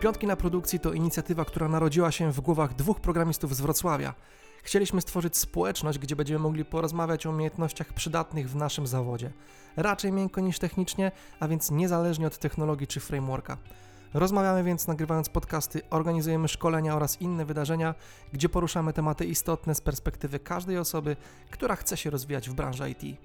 [0.00, 4.14] Piątki na produkcji to inicjatywa, która narodziła się w głowach dwóch programistów z Wrocławia.
[4.62, 9.32] Chcieliśmy stworzyć społeczność, gdzie będziemy mogli porozmawiać o umiejętnościach przydatnych w naszym zawodzie.
[9.76, 13.56] Raczej miękko niż technicznie, a więc niezależnie od technologii czy frameworka.
[14.14, 17.94] Rozmawiamy więc nagrywając podcasty, organizujemy szkolenia oraz inne wydarzenia,
[18.32, 21.16] gdzie poruszamy tematy istotne z perspektywy każdej osoby,
[21.50, 23.18] która chce się rozwijać w branży IT.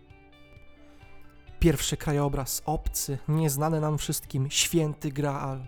[1.60, 5.60] Pierwszy krajobraz, obcy, nieznany nam wszystkim, święty Graal,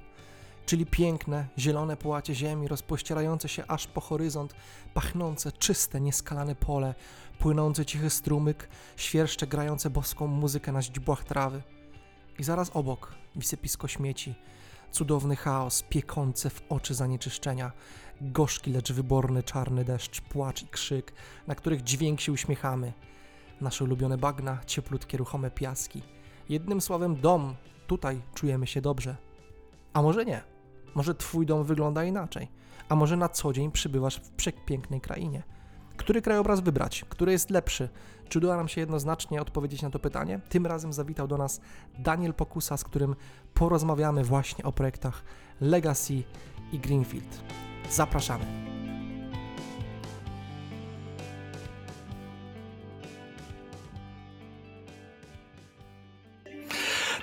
[0.66, 4.53] czyli piękne, zielone połacie ziemi, rozpościerające się aż po horyzont,
[4.94, 6.95] pachnące, czyste, nieskalane pole,
[7.39, 11.62] płynący cichy strumyk, świerszcze grające boską muzykę na źdźbłach trawy.
[12.39, 14.36] I zaraz obok wysypisko śmieci,
[14.91, 17.72] cudowny chaos, piekące w oczy zanieczyszczenia,
[18.22, 21.14] gorzki, lecz wyborny czarny deszcz, płacz i krzyk,
[21.48, 22.94] na których dźwięk się uśmiechamy.
[23.61, 26.02] Nasze ulubione bagna, cieplutkie, ruchome piaski.
[26.50, 27.56] Jednym słowem dom,
[27.88, 29.16] tutaj czujemy się dobrze.
[29.94, 30.53] A może nie?
[30.95, 32.47] Może twój dom wygląda inaczej?
[32.89, 35.44] A może na co dzień przybywasz w przepięknej krainie?
[35.97, 37.05] Który krajobraz wybrać?
[37.09, 37.89] Który jest lepszy?
[38.30, 40.39] Czy uda nam się jednoznacznie odpowiedzieć na to pytanie?
[40.50, 41.61] Tym razem zawitał do nas
[42.00, 43.16] Daniel Pokusa, z którym
[43.53, 45.23] porozmawiamy właśnie o projektach
[45.61, 46.23] Legacy
[46.72, 47.44] i Greenfield.
[47.89, 48.72] Zapraszamy.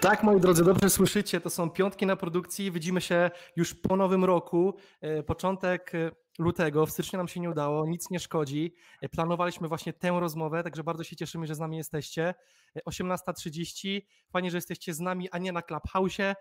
[0.01, 2.71] Tak, moi drodzy, dobrze słyszycie, to są piątki na produkcji.
[2.71, 4.75] Widzimy się już po nowym roku.
[5.01, 8.75] E, początek e, lutego, w styczniu nam się nie udało, nic nie szkodzi.
[9.03, 12.35] E, planowaliśmy właśnie tę rozmowę, także bardzo się cieszymy, że z nami jesteście.
[12.89, 14.01] 18.30,
[14.33, 16.35] fajnie, że jesteście z nami, a nie na Clubhouse'ie.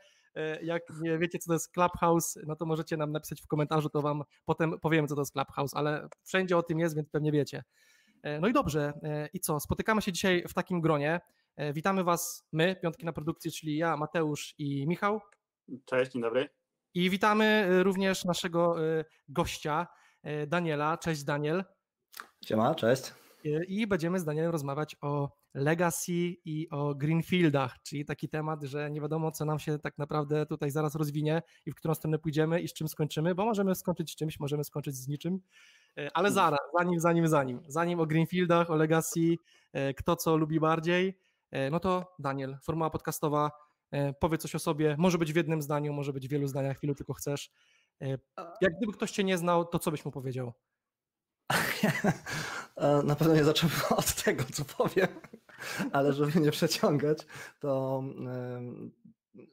[0.62, 4.02] Jak nie wiecie, co to jest Clubhouse, no to możecie nam napisać w komentarzu, to
[4.02, 7.64] wam potem powiemy, co to jest Clubhouse, ale wszędzie o tym jest, więc pewnie wiecie.
[8.42, 8.94] No i dobrze,
[9.34, 9.60] i co?
[9.60, 11.20] Spotykamy się dzisiaj w takim gronie.
[11.60, 15.22] E, witamy Was my, Piątki na Produkcji, czyli ja, Mateusz i Michał.
[15.86, 16.50] Cześć, dzień dobry.
[16.94, 19.88] I witamy e, również naszego e, gościa,
[20.48, 20.98] Daniela.
[20.98, 21.64] Cześć Daniel.
[22.46, 23.14] Siema, cześć.
[23.68, 26.12] I będziemy z Danielem rozmawiać o legacy
[26.46, 30.72] i o greenfieldach, czyli taki temat, że nie wiadomo, co nam się tak naprawdę tutaj
[30.72, 34.16] zaraz rozwinie i w którą stronę pójdziemy i z czym skończymy, bo możemy skończyć z
[34.16, 35.40] czymś, możemy skończyć z niczym,
[36.14, 39.36] ale zaraz, zanim, zanim, zanim, zanim o greenfieldach, o legacy,
[39.96, 41.18] kto co lubi bardziej,
[41.72, 43.52] no to Daniel, formuła podcastowa,
[43.92, 46.84] e, powie coś o sobie, może być w jednym zdaniu, może być w wielu zdaniach,
[46.84, 47.52] ilu tylko chcesz.
[48.02, 48.18] E,
[48.62, 50.54] jak gdyby ktoś cię nie znał, to co byś mu powiedział?
[53.04, 55.08] Na pewno nie zacząłem od tego, co powiem,
[55.94, 57.18] ale żeby nie przeciągać,
[57.60, 58.04] to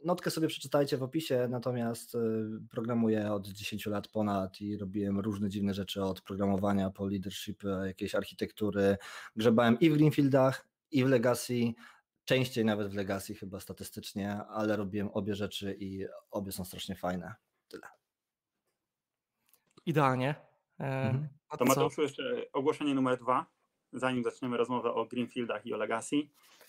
[0.05, 2.17] notkę sobie przeczytajcie w opisie, natomiast
[2.71, 8.15] programuję od 10 lat ponad i robiłem różne dziwne rzeczy od programowania po leadership, jakiejś
[8.15, 8.97] architektury.
[9.37, 11.75] Grzebałem i w Greenfieldach, i w Legacy,
[12.25, 17.35] częściej nawet w Legacy chyba statystycznie, ale robiłem obie rzeczy i obie są strasznie fajne.
[17.69, 17.87] Tyle.
[19.87, 20.35] Idealnie.
[20.81, 21.29] E, mhm.
[21.59, 23.47] To Mateuszu jeszcze ogłoszenie numer dwa,
[23.93, 26.17] zanim zaczniemy rozmowę o Greenfieldach i o Legacy.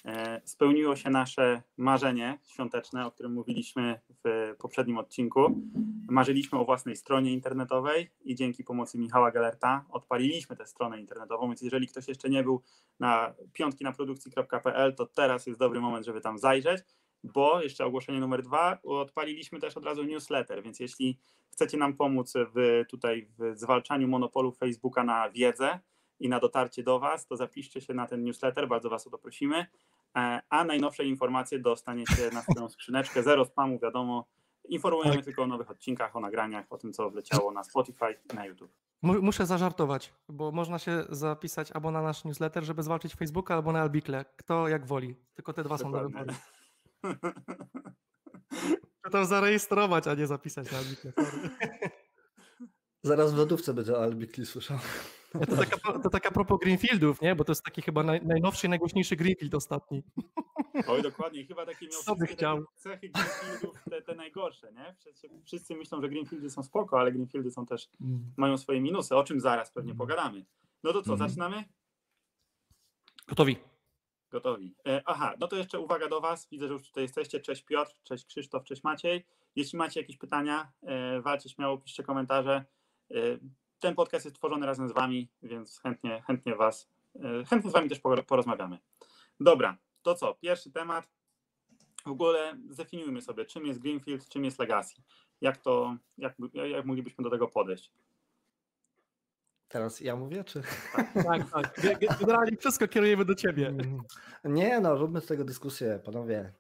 [0.05, 5.61] E, spełniło się nasze marzenie świąteczne, o którym mówiliśmy w poprzednim odcinku.
[6.09, 11.61] Marzyliśmy o własnej stronie internetowej i dzięki pomocy Michała Galerta odpaliliśmy tę stronę internetową, więc
[11.61, 12.61] jeżeli ktoś jeszcze nie był
[12.99, 16.81] na piątki na produkcji.pl, to teraz jest dobry moment, żeby tam zajrzeć,
[17.23, 21.19] bo jeszcze ogłoszenie numer dwa, odpaliliśmy też od razu newsletter, więc jeśli
[21.51, 25.79] chcecie nam pomóc w, tutaj w zwalczaniu monopolu Facebooka na wiedzę,
[26.19, 29.17] i na dotarcie do Was, to zapiszcie się na ten newsletter, bardzo Was o to
[29.17, 29.65] prosimy.
[30.15, 33.23] E, a najnowsze informacje dostaniecie na swoją skrzyneczkę.
[33.23, 34.27] Zero spamu, wiadomo.
[34.69, 35.25] Informujemy tak.
[35.25, 38.71] tylko o nowych odcinkach, o nagraniach, o tym, co wleciało na Spotify i na YouTube.
[39.01, 43.81] Muszę zażartować, bo można się zapisać albo na nasz newsletter, żeby zwalczyć Facebooka, albo na
[43.81, 44.25] Albikle.
[44.37, 45.15] Kto jak woli.
[45.35, 46.01] Tylko te dwa Dokładnie.
[46.01, 46.33] są do wyboru.
[49.11, 51.11] to zarejestrować, a nie zapisać na Albikle.
[53.03, 54.77] Zaraz w lodówce będzie Albikli słyszał.
[55.33, 57.35] To taka, to taka propos Greenfieldów, nie?
[57.35, 60.03] Bo to jest taki chyba naj, najnowszy i najgłośniejszy Greenfield ostatni.
[60.87, 61.45] Oj, dokładnie.
[61.45, 62.65] Chyba takie miał Co chciał?
[62.75, 64.95] cechy Greenfieldów te, te najgorsze, nie?
[64.99, 68.33] Wszyscy, wszyscy myślą, że Greenfieldy są spoko, ale Greenfieldy są też, mm.
[68.37, 69.97] mają swoje minusy, o czym zaraz pewnie mm.
[69.97, 70.45] pogadamy.
[70.83, 71.29] No to co, mm.
[71.29, 71.63] zaczynamy?
[73.27, 73.57] Gotowi.
[74.31, 74.75] Gotowi.
[74.87, 76.47] E, aha, no to jeszcze uwaga do Was.
[76.51, 77.39] Widzę, że już tutaj jesteście.
[77.39, 79.25] Cześć Piotr, cześć Krzysztof, cześć Maciej.
[79.55, 82.65] Jeśli macie jakieś pytania, e, walcie śmiało, piszcie komentarze.
[83.11, 83.15] E,
[83.79, 87.89] ten podcast jest tworzony razem z Wami, więc chętnie, chętnie Was, e, chętnie z Wami
[87.89, 88.79] też porozmawiamy.
[89.39, 90.33] Dobra, to co?
[90.33, 91.09] Pierwszy temat.
[92.05, 94.95] W ogóle zdefiniujmy sobie, czym jest Greenfield, czym jest Legacy.
[95.41, 97.91] Jak to, jak, jak moglibyśmy do tego podejść?
[99.67, 100.61] Teraz ja mówię, czy?
[101.23, 101.79] Tak, tak.
[102.19, 103.73] Generalnie wszystko kierujemy do ciebie.
[104.43, 106.53] Nie, no, róbmy z tego dyskusję, panowie.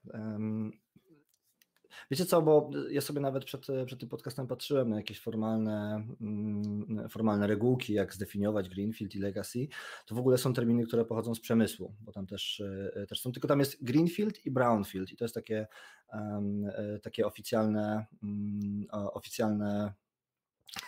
[2.11, 7.09] Wiecie co, bo ja sobie nawet przed, przed tym podcastem patrzyłem na jakieś formalne, mm,
[7.09, 9.67] formalne regułki, jak zdefiniować Greenfield i Legacy.
[10.05, 12.63] To w ogóle są terminy, które pochodzą z przemysłu, bo tam też,
[12.95, 15.67] e, też są, tylko tam jest Greenfield i Brownfield i to jest takie,
[16.13, 16.71] um,
[17.01, 19.93] takie oficjalne, um, oficjalne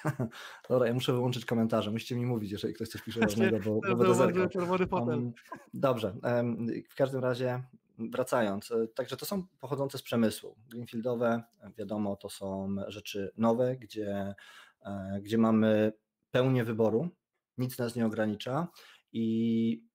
[0.70, 1.92] Dobra, ja muszę wyłączyć komentarze.
[1.92, 4.48] Musicie mi mówić, jeżeli ktoś coś pisze ważnego, bo, bo będę zerkał.
[4.92, 5.34] Um,
[5.74, 7.64] dobrze, um, w każdym razie
[8.00, 10.56] wracając, e, także to są pochodzące z przemysłu.
[10.68, 11.44] Greenfieldowe,
[11.78, 14.36] wiadomo, to są rzeczy nowe, gdzie,
[14.82, 15.94] e, gdzie mamy
[16.32, 17.10] pełnię wyboru,
[17.58, 18.68] nic nas nie ogranicza
[19.12, 19.89] i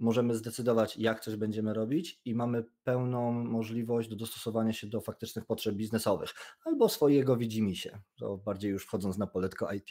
[0.00, 5.44] możemy zdecydować, jak coś będziemy robić, i mamy pełną możliwość do dostosowania się do faktycznych
[5.44, 9.88] potrzeb biznesowych albo swojego widzimisię, to bardziej już wchodząc na poletko IT.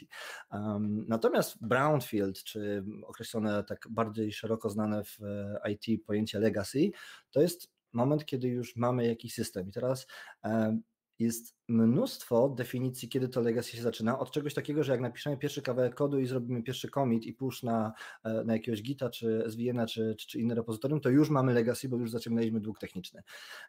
[0.52, 6.90] Um, natomiast Brownfield, czy określone tak bardziej szeroko znane w e, IT pojęcie legacy,
[7.30, 9.68] to jest moment, kiedy już mamy jakiś system.
[9.68, 10.06] I teraz
[10.44, 10.82] um,
[11.18, 15.62] jest mnóstwo definicji, kiedy to legacy się zaczyna, od czegoś takiego, że jak napiszemy pierwszy
[15.62, 17.92] kawałek kodu i zrobimy pierwszy commit i push na,
[18.24, 21.88] e, na jakiegoś gita, czy SVN, czy, czy, czy inne repozytorium, to już mamy legacy,
[21.88, 23.22] bo już zaciągnęliśmy dług techniczny.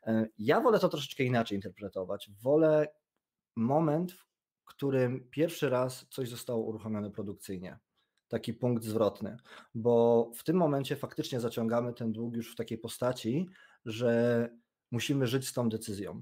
[0.04, 2.30] E, ja wolę to troszeczkę inaczej interpretować.
[2.42, 2.88] Wolę
[3.56, 7.80] moment, w którym pierwszy raz coś zostało uruchomione produkcyjnie
[8.28, 9.38] taki punkt zwrotny,
[9.76, 13.50] bo w tym momencie faktycznie zaciągamy ten dług już w takiej postaci,
[13.86, 14.50] że
[14.92, 16.22] musimy żyć z tą decyzją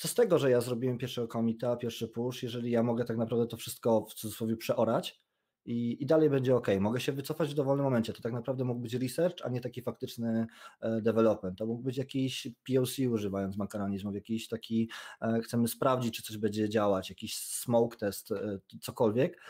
[0.00, 3.46] co z tego, że ja zrobiłem pierwszego komita, pierwszy push, jeżeli ja mogę tak naprawdę
[3.46, 5.20] to wszystko w cudzysłowie przeorać
[5.64, 6.66] i, i dalej będzie ok.
[6.80, 8.12] Mogę się wycofać w dowolnym momencie.
[8.12, 10.46] To tak naprawdę mógł być research, a nie taki faktyczny
[10.80, 11.58] e, development.
[11.58, 14.90] To mógł być jakiś POC używając makaronizmów, jakiś taki,
[15.22, 19.40] e, chcemy sprawdzić, czy coś będzie działać, jakiś smoke test, e, cokolwiek,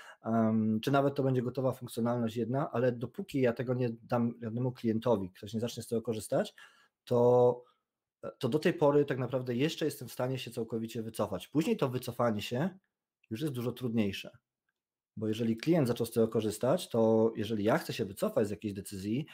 [0.83, 5.31] czy nawet to będzie gotowa funkcjonalność jedna, ale dopóki ja tego nie dam żadnemu klientowi,
[5.31, 6.55] ktoś nie zacznie z tego korzystać,
[7.05, 7.70] to
[8.39, 11.49] to do tej pory tak naprawdę jeszcze jestem w stanie się całkowicie wycofać.
[11.49, 12.79] Później to wycofanie się
[13.31, 14.31] już jest dużo trudniejsze.
[15.17, 18.75] Bo jeżeli klient zaczął z tego korzystać, to jeżeli ja chcę się wycofać z jakiejś
[18.75, 19.27] decyzji,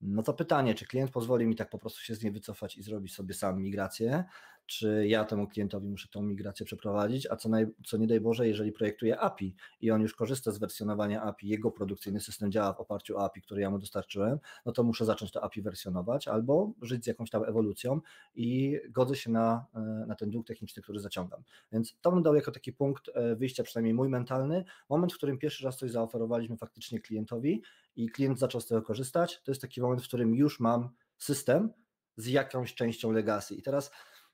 [0.00, 2.82] no to pytanie, czy klient pozwoli mi tak po prostu się z niej wycofać i
[2.82, 4.24] zrobić sobie sam migrację,
[4.66, 8.48] czy ja temu klientowi muszę tą migrację przeprowadzić, a co, naj, co nie daj Boże,
[8.48, 12.80] jeżeli projektuję API i on już korzysta z wersjonowania API, jego produkcyjny system działa w
[12.80, 16.72] oparciu o API, które ja mu dostarczyłem, no to muszę zacząć to API wersjonować albo
[16.82, 18.00] żyć z jakąś tam ewolucją
[18.34, 21.42] i godzę się na, e, na ten dług techniczny, który zaciągam.
[21.72, 25.38] Więc to bym dał jako taki punkt e, wyjścia, przynajmniej mój mentalny, moment, w którym
[25.38, 27.62] pierwszy raz coś zaoferowaliśmy faktycznie klientowi
[27.96, 31.72] i klient zaczął z tego korzystać, to jest taki moment, w którym już mam system
[32.16, 33.54] z jakąś częścią legacy.
[33.54, 33.90] I teraz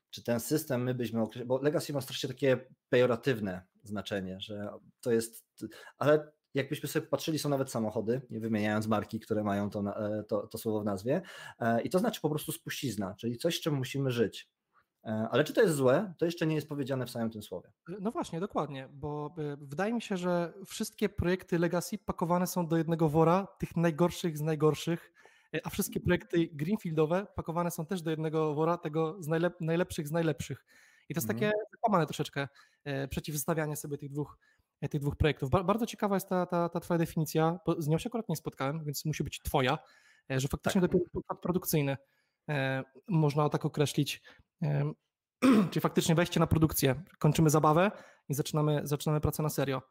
[0.09, 4.69] czy ten system my byśmy określili, bo legacy ma strasznie takie pejoratywne znaczenie, że
[5.01, 5.45] to jest,
[5.97, 10.47] ale jakbyśmy sobie patrzyli, są nawet samochody, nie wymieniając marki, które mają to, e, to,
[10.47, 11.21] to słowo w nazwie,
[11.59, 14.49] e, i to znaczy po prostu spuścizna, czyli coś, z czym musimy żyć.
[15.03, 17.71] E, ale czy to jest złe, to jeszcze nie jest powiedziane w samym tym słowie.
[18.01, 23.09] No właśnie, dokładnie, bo wydaje mi się, że wszystkie projekty Legacy pakowane są do jednego
[23.09, 25.11] wora, tych najgorszych z najgorszych,
[25.63, 30.11] a wszystkie projekty greenfieldowe pakowane są też do jednego wora, tego z najlep najlepszych z
[30.11, 30.65] najlepszych.
[31.09, 31.65] I to jest takie mhm.
[31.71, 32.47] zakłamane troszeczkę
[32.83, 34.37] e, przeciwstawianie sobie tych dwóch,
[34.81, 35.49] e, tych dwóch projektów.
[35.49, 38.85] bardzo ciekawa jest ta, ta, ta twoja definicja, bo z nią się akurat nie spotkałem,
[38.85, 39.77] więc musi być twoja,
[40.29, 40.91] że faktycznie tak.
[40.91, 41.97] dopiero podkład produkcyjny
[43.07, 44.21] można tak określić.
[45.71, 47.91] Czyli faktycznie wejście na produkcję, kończymy zabawę
[48.29, 49.81] i zaczynamy, zaczynamy pracę na serio.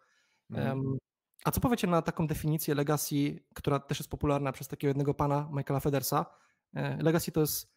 [0.50, 0.98] Mhm.
[1.46, 5.48] A co powiecie na taką definicję legacy, która też jest popularna przez takiego jednego pana,
[5.52, 6.26] Michaela Federsa?
[6.74, 7.72] E, legacy to jest,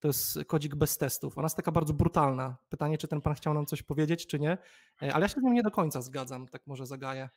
[0.00, 1.38] to jest kodzik bez testów.
[1.38, 2.56] Ona jest taka bardzo brutalna.
[2.68, 4.58] Pytanie, czy ten pan chciał nam coś powiedzieć, czy nie.
[5.02, 7.28] E, ale ja się z nim nie do końca zgadzam, tak może zagaję.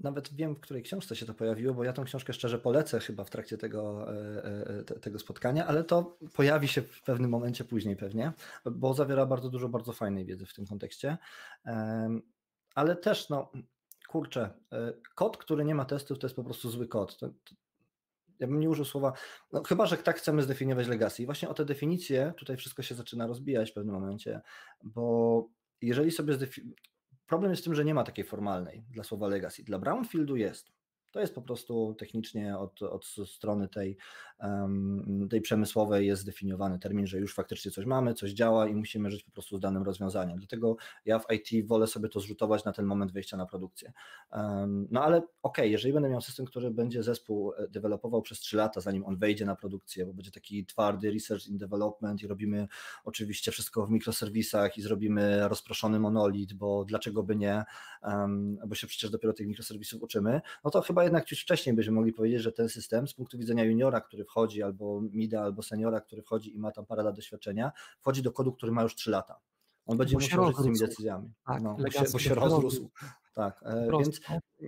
[0.00, 3.24] Nawet wiem, w której książce się to pojawiło, bo ja tą książkę szczerze polecę chyba
[3.24, 8.32] w trakcie tego, e, tego spotkania, ale to pojawi się w pewnym momencie później pewnie,
[8.64, 11.18] bo zawiera bardzo dużo bardzo fajnej wiedzy w tym kontekście.
[12.74, 13.52] Ale też no,
[14.12, 17.18] kurczę, e, kod, który nie ma testów, to jest po prostu zły kod.
[17.18, 17.54] To, to,
[18.38, 19.12] ja bym nie użył słowa,
[19.52, 21.22] no chyba, że tak chcemy zdefiniować legacy.
[21.22, 24.40] I właśnie o te definicje tutaj wszystko się zaczyna rozbijać w pewnym momencie,
[24.82, 25.48] bo
[25.82, 26.38] jeżeli sobie
[27.26, 29.64] problem jest w tym, że nie ma takiej formalnej dla słowa legacy.
[29.64, 30.72] Dla brownfieldu jest.
[31.12, 33.96] To jest po prostu technicznie od, od strony tej,
[35.30, 39.24] tej przemysłowej jest zdefiniowany termin, że już faktycznie coś mamy, coś działa i musimy żyć
[39.24, 40.38] po prostu z danym rozwiązaniem.
[40.38, 43.92] Dlatego ja w IT wolę sobie to zrzutować na ten moment wejścia na produkcję.
[44.90, 48.56] No ale okej, okay, jeżeli będę miał system, który będzie zespół e, dewelopował przez 3
[48.56, 52.68] lata, zanim on wejdzie na produkcję, bo będzie taki twardy research in development i robimy
[53.04, 57.64] oczywiście wszystko w mikroserwisach i zrobimy rozproszony monolit, bo dlaczego by nie,
[58.66, 61.92] bo się przecież dopiero tych mikroserwisów uczymy, no to chyba chyba jednak już wcześniej byśmy
[61.92, 66.00] mogli powiedzieć, że ten system z punktu widzenia juniora, który wchodzi, albo mida, albo seniora,
[66.00, 69.10] który wchodzi i ma tam parę lat doświadczenia, wchodzi do kodu, który ma już 3
[69.10, 69.40] lata.
[69.86, 71.32] On będzie musiał żyć z tymi decyzjami.
[71.46, 72.90] Tak, no, bo się, bo się rozrósł.
[73.34, 74.20] Tak, e, więc,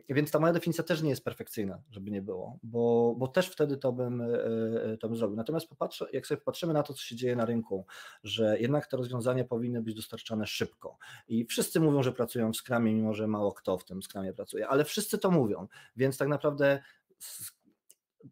[0.09, 3.76] więc ta moja definicja też nie jest perfekcyjna, żeby nie było, bo, bo też wtedy
[3.76, 5.37] to bym, e, e, to bym zrobił.
[5.37, 7.87] Natomiast popatrzę, jak sobie popatrzymy na to, co się dzieje na rynku,
[8.23, 12.94] że jednak te rozwiązania powinny być dostarczane szybko i wszyscy mówią, że pracują w Scrumie,
[12.94, 16.83] mimo że mało kto w tym Scrumie pracuje, ale wszyscy to mówią, więc tak naprawdę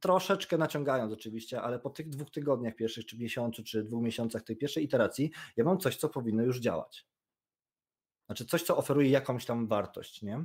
[0.00, 4.56] troszeczkę naciągając oczywiście, ale po tych dwóch tygodniach pierwszych, czy miesiącu, czy dwóch miesiącach tej
[4.56, 7.06] pierwszej iteracji, ja mam coś, co powinno już działać.
[8.26, 10.44] Znaczy coś, co oferuje jakąś tam wartość, nie?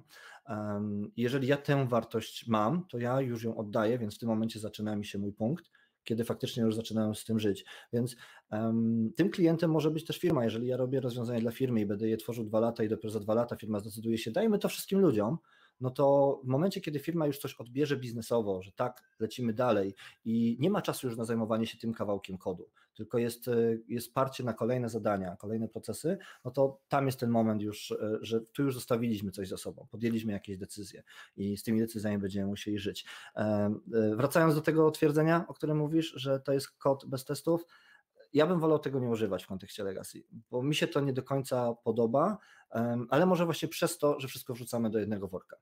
[1.18, 4.96] Jeżeli ja tę wartość mam, to ja już ją oddaję, więc w tym momencie zaczyna
[4.96, 5.66] mi się mój punkt,
[6.04, 7.66] kiedy faktycznie już zaczynałem z tym żyć.
[7.94, 8.16] Więc
[8.51, 10.44] um, tym klientem może być też firma.
[10.44, 13.20] Jeżeli ja robię rozwiązanie dla firmy i będę je tworzył dwa lata i dopiero za
[13.20, 15.38] dwa lata firma zdecyduje się, dajmy to wszystkim ludziom,
[15.81, 20.57] no to w momencie, kiedy firma już coś odbierze biznesowo, że tak, lecimy dalej i
[20.60, 23.53] nie ma czasu już na zajmowanie się tym kawałkiem kodu, tylko jest, e,
[23.88, 28.17] jest parcie na kolejne zadania, kolejne procesy, no to tam jest ten moment już, e,
[28.22, 31.03] że tu już zostawiliśmy coś za sobą, podjęliśmy jakieś decyzje
[31.38, 33.05] i z tymi decyzjami będziemy musieli żyć.
[33.36, 33.74] E,
[34.15, 37.65] wracając do tego twierdzenia, o którym mówisz, że to jest kod bez testów,
[38.38, 41.24] ja bym wolał tego nie używać w kontekście legacy, bo mi się to nie do
[41.24, 42.38] końca podoba,
[43.10, 45.58] ale może właśnie przez to, że wszystko wrzucamy do jednego worka.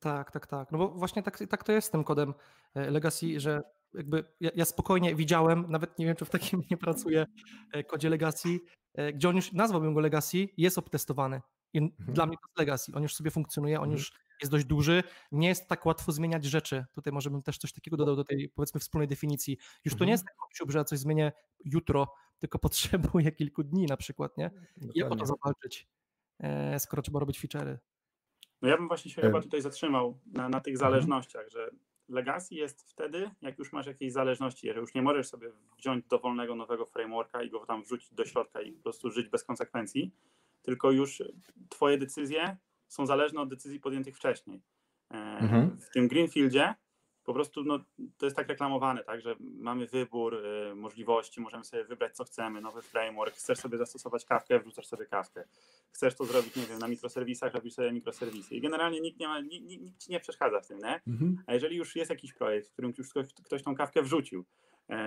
[0.00, 0.72] Tak, tak, tak.
[0.72, 2.34] No bo właśnie tak, tak to jest z tym kodem
[2.74, 3.62] e, legacy, że
[3.94, 7.26] jakby ja, ja, spokojnie widziałem, nawet nie wiem, czy w takim nie pracuję,
[7.72, 8.58] e, kodzie legacy,
[8.94, 11.40] e, gdzie on już, nazwałbym go legacy, jest obtestowany.
[11.72, 12.14] I mhm.
[12.14, 12.92] dla mnie to jest legacy.
[12.94, 13.98] On już sobie funkcjonuje, on mhm.
[13.98, 15.02] już jest dość duży.
[15.32, 16.84] Nie jest tak łatwo zmieniać rzeczy.
[16.92, 19.58] Tutaj może bym też coś takiego dodał do tej, powiedzmy, wspólnej definicji.
[19.84, 19.98] Już mhm.
[19.98, 21.32] to nie jest tak obciub, że ja coś zmienię
[21.64, 24.50] jutro, tylko potrzebuję kilku dni na przykład, nie?
[24.94, 25.88] I o to zawalczyć,
[26.40, 27.76] e, skoro trzeba robić feature'y.
[28.62, 30.90] No ja bym właśnie się chyba tutaj zatrzymał na, na tych mhm.
[30.90, 31.70] zależnościach, że
[32.08, 36.54] legacy jest wtedy, jak już masz jakieś zależności, jeżeli już nie możesz sobie wziąć dowolnego
[36.54, 40.12] nowego frameworka i go tam wrzucić do środka i po prostu żyć bez konsekwencji,
[40.62, 41.22] tylko już
[41.68, 42.56] twoje decyzje
[42.88, 44.62] są zależne od decyzji podjętych wcześniej.
[45.10, 45.78] E, mhm.
[45.80, 46.74] W tym Greenfieldzie
[47.28, 47.78] po prostu no,
[48.18, 52.60] to jest tak reklamowane, tak, że mamy wybór y, możliwości, możemy sobie wybrać co chcemy,
[52.60, 55.44] nowy framework, chcesz sobie zastosować kawkę, wrzucasz sobie kawkę.
[55.90, 58.54] Chcesz to zrobić, nie wiem, na mikroserwisach, robisz sobie mikroserwisy.
[58.54, 61.00] I generalnie nikt, nie ma, nikt, nikt ci nie przeszkadza w tym, nie?
[61.06, 61.42] Mhm.
[61.46, 64.44] A jeżeli już jest jakiś projekt, w którym już ktoś, ktoś tą kawkę wrzucił.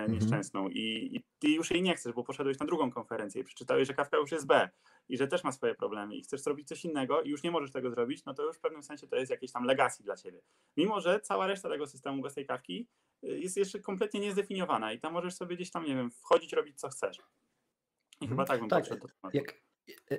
[0.08, 3.88] Nieszczęsną I, i ty już jej nie chcesz, bo poszedłeś na drugą konferencję i przeczytałeś,
[3.88, 4.68] że kawka już jest B
[5.08, 7.72] i że też ma swoje problemy i chcesz zrobić coś innego i już nie możesz
[7.72, 10.42] tego zrobić, no to już w pewnym sensie to jest jakieś tam legacy dla ciebie.
[10.76, 12.88] Mimo, że cała reszta tego systemu bez tej kawki
[13.24, 16.80] y, jest jeszcze kompletnie niezdefiniowana i tam możesz sobie gdzieś tam, nie wiem, wchodzić, robić
[16.80, 17.18] co chcesz.
[17.18, 18.28] I mhm.
[18.28, 19.36] chyba tak bym tak, podszedł do tematu.
[19.36, 19.62] Jak,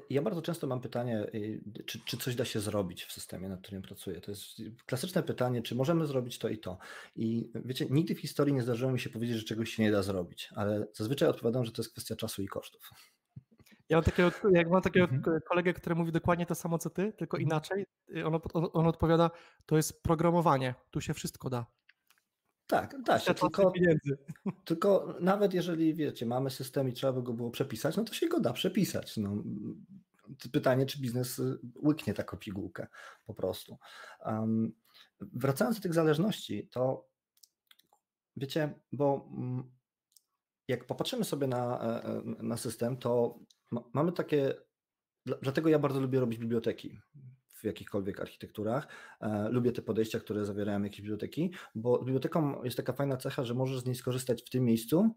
[0.10, 3.62] ja bardzo często mam pytanie, y, czy, czy, coś da się zrobić w systemie, nad
[3.62, 4.22] którym pracuję.
[4.22, 4.46] To jest
[4.86, 6.78] klasyczne pytanie, czy możemy zrobić to i to.
[7.16, 10.04] I wiecie, nigdy w historii nie zdarzyło mi się powiedzieć, że czegoś się nie da
[10.04, 12.90] zrobić, ale zazwyczaj odpowiadam, że to jest kwestia czasu i kosztów.
[13.90, 15.42] Ja mam takiego, jak mam takiego mhm.
[15.50, 17.50] kolegę, który mówi dokładnie to samo co ty, tylko mhm.
[17.50, 17.86] inaczej.
[18.26, 19.32] On, on, on odpowiada,
[19.66, 21.66] to jest programowanie, tu się wszystko da.
[22.68, 23.74] Tak, da się, tylko,
[24.66, 28.28] tylko nawet jeżeli, wiecie, mamy system i trzeba by go było przepisać, no to się
[28.28, 29.18] go da przepisać.
[29.18, 29.44] No,
[30.52, 32.88] pytanie, czy biznes y, łyknie taką pigułkę
[33.26, 33.78] po prostu.
[34.26, 34.74] Um,
[35.20, 37.08] wracając do tych zależności, to
[38.38, 39.72] wiecie, bo mm,
[40.68, 43.40] jak popatrzymy sobie na, e, e, na system, to
[43.94, 44.54] mamy takie,
[45.26, 47.00] dlatego ja bardzo lubię robić biblioteki
[47.64, 48.88] w jakichkolwiek architekturach.
[49.22, 53.54] E, lubię te podejścia, które zawierają jakieś biblioteki, bo biblioteką jest taka fajna cecha, że
[53.54, 55.16] możesz z niej skorzystać w tym miejscu,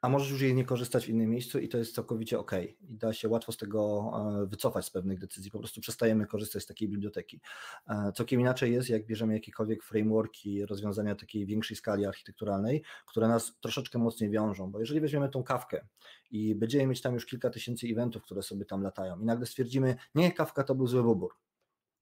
[0.00, 2.52] a możesz już jej nie korzystać w innym miejscu i to jest całkowicie ok.
[2.80, 4.10] I da się łatwo z tego
[4.42, 5.50] e, wycofać z pewnych decyzji.
[5.50, 7.40] Po prostu przestajemy korzystać z takiej biblioteki.
[7.88, 13.58] E, całkiem inaczej jest, jak bierzemy jakiekolwiek frameworki, rozwiązania takiej większej skali architekturalnej, które nas
[13.60, 15.86] troszeczkę mocniej wiążą, bo jeżeli weźmiemy tą kawkę
[16.30, 19.96] i będziemy mieć tam już kilka tysięcy eventów, które sobie tam latają i nagle stwierdzimy,
[20.14, 21.34] nie, kawka to był zły wybór,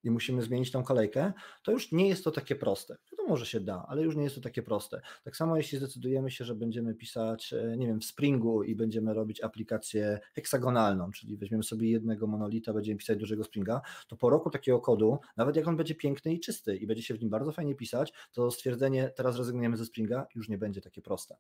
[0.07, 1.33] i musimy zmienić tą kolejkę,
[1.63, 2.97] to już nie jest to takie proste.
[3.13, 5.01] Wiadomo, że się da, ale już nie jest to takie proste.
[5.25, 9.15] Tak samo jeśli zdecydujemy się, że będziemy pisać, e, nie wiem, w Springu i będziemy
[9.15, 14.51] robić aplikację heksagonalną, czyli weźmiemy sobie jednego monolita, będziemy pisać dużego Springa, to po roku
[14.51, 17.53] takiego kodu, nawet jak on będzie piękny i czysty i będzie się w nim bardzo
[17.53, 21.37] fajnie pisać, to stwierdzenie, teraz rezygnujemy ze Springa, już nie będzie takie proste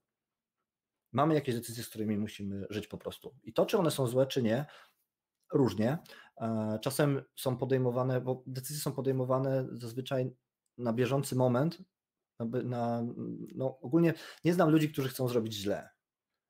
[1.13, 3.35] mamy jakieś decyzje, z którymi musimy żyć po prostu.
[3.45, 4.67] I to, czy one są złe, czy nie,
[5.53, 5.99] różnie.
[6.41, 10.37] E, czasem są podejmowane, bo decyzje są podejmowane zazwyczaj
[10.79, 11.79] na bieżący moment.
[12.65, 13.03] Na,
[13.55, 15.89] no ogólnie nie znam ludzi, którzy chcą zrobić źle,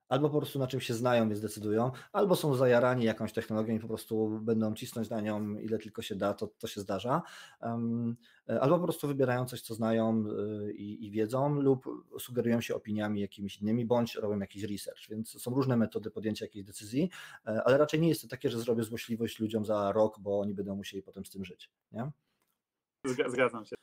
[0.08, 3.80] Albo po prostu na czym się znają, więc decydują, albo są zajarani jakąś technologią i
[3.80, 7.22] po prostu będą cisnąć na nią ile tylko się da, to, to się zdarza.
[7.62, 8.16] Um,
[8.60, 11.84] albo po prostu wybierają coś, co znają y, i, i, wiedzą, lub
[12.18, 15.08] sugerują się opiniami jakimiś innymi, bądź robią jakiś research.
[15.10, 17.10] Więc są różne metody podjęcia jakiejś decyzji,
[17.46, 20.54] e, ale raczej nie jest to takie, że zrobię złośliwość ludziom za rok, bo oni
[20.54, 21.70] będą musieli potem z tym żyć.
[21.92, 22.10] Nie?
[23.04, 23.76] Zgadzam się.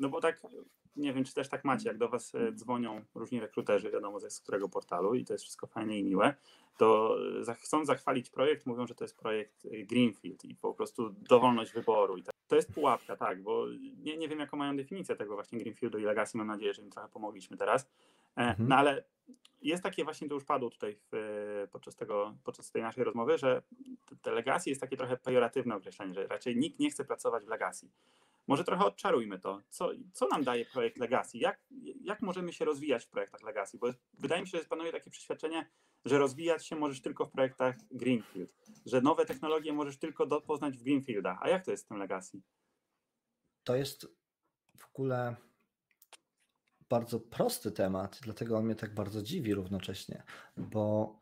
[0.00, 0.40] E, no bo tak
[0.96, 4.40] nie wiem, czy też tak macie, jak do Was e, dzwonią różni rekruterzy, wiadomo z
[4.40, 6.34] którego portalu i to jest wszystko fajne i miłe,
[6.78, 7.16] to
[7.58, 12.16] chcą zachwalić projekt, mówią, że to jest projekt e, Greenfield i po prostu dowolność wyboru.
[12.16, 13.66] I to jest pułapka, tak, bo
[14.02, 16.90] nie, nie wiem, jaką mają definicję tego właśnie Greenfieldu i Legacy, mam nadzieję, że im
[16.90, 17.86] trochę pomogliśmy teraz.
[18.36, 18.68] E, mhm.
[18.68, 19.04] No ale
[19.62, 23.62] jest takie właśnie, to już padło tutaj w, podczas, tego, podczas tej naszej rozmowy, że
[24.22, 27.88] te Legacy jest takie trochę pejoratywne określenie, że raczej nikt nie chce pracować w Legacy.
[28.50, 29.62] Może trochę odczarujmy to.
[29.68, 31.38] Co, co nam daje projekt Legacy?
[31.38, 31.60] Jak,
[32.00, 33.78] jak możemy się rozwijać w projektach Legacy?
[33.78, 33.86] Bo
[34.18, 35.70] wydaje mi się, że panuje takie przeświadczenie,
[36.04, 38.52] że rozwijać się możesz tylko w projektach Greenfield,
[38.86, 41.38] że nowe technologie możesz tylko poznać w Greenfieldach.
[41.40, 42.40] A jak to jest z tym Legacy?
[43.64, 44.06] To jest
[44.78, 45.36] w ogóle
[46.88, 50.22] bardzo prosty temat, dlatego on mnie tak bardzo dziwi równocześnie,
[50.56, 51.19] bo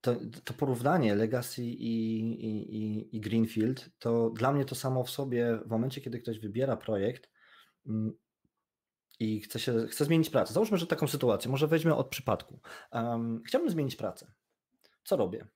[0.00, 5.58] to, to porównanie Legacy i, i, i Greenfield, to dla mnie to samo w sobie,
[5.64, 7.30] w momencie, kiedy ktoś wybiera projekt
[7.86, 8.12] mm,
[9.20, 10.52] i chce, się, chce zmienić pracę.
[10.52, 12.60] Załóżmy, że taką sytuację, może weźmy od przypadku.
[12.92, 14.32] Um, chciałbym zmienić pracę.
[15.04, 15.46] Co robię?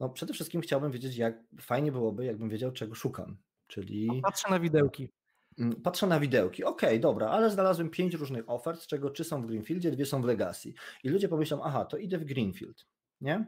[0.00, 3.36] No, przede wszystkim chciałbym wiedzieć, jak fajnie byłoby, jakbym wiedział, czego szukam.
[3.66, 4.08] Czyli.
[4.22, 5.12] Patrzę na widełki.
[5.58, 6.64] Mm, patrzę na widełki.
[6.64, 10.06] Okej, okay, dobra, ale znalazłem pięć różnych ofert, z czego trzy są w Greenfieldzie, dwie
[10.06, 10.72] są w Legacy.
[11.04, 12.86] I ludzie pomyślą, aha, to idę w Greenfield
[13.20, 13.46] nie?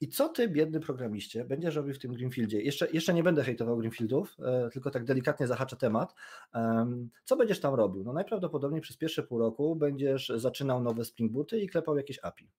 [0.00, 2.60] I co ty, biedny programiście, będziesz robił w tym Greenfieldzie?
[2.62, 6.14] Jeszcze, jeszcze nie będę hejtował Greenfieldów, e, tylko tak delikatnie zahaczę temat.
[7.24, 8.04] co będziesz tam robił?
[8.04, 12.50] No najprawdopodobniej przez pierwsze pół roku będziesz zaczynał nowe Spring Booty i klepał jakieś API.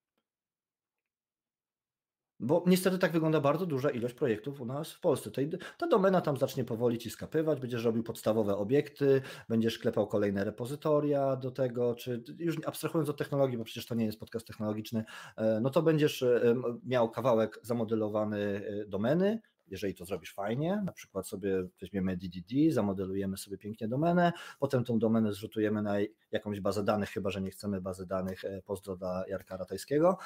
[2.39, 5.31] Bo niestety tak wygląda bardzo duża ilość projektów u nas w Polsce.
[5.77, 11.36] Ta domena tam zacznie powoli ci skapywać, będziesz robił podstawowe obiekty, będziesz klepał kolejne repozytoria
[11.36, 15.04] do tego, czy już abstrahując od technologii, bo przecież to nie jest podcast technologiczny,
[15.38, 20.91] e, no to będziesz e, miał kawałek zamodelowany e, domeny, jeżeli to zrobisz fajnie, na
[20.91, 25.95] przykład sobie weźmiemy DDD, zamodelujemy sobie pięknie domenę, potem tą domenę zrzutujemy na
[26.32, 30.17] jakąś bazę danych, chyba że nie chcemy bazy danych e, pozdro dla Jarka Ratajskiego,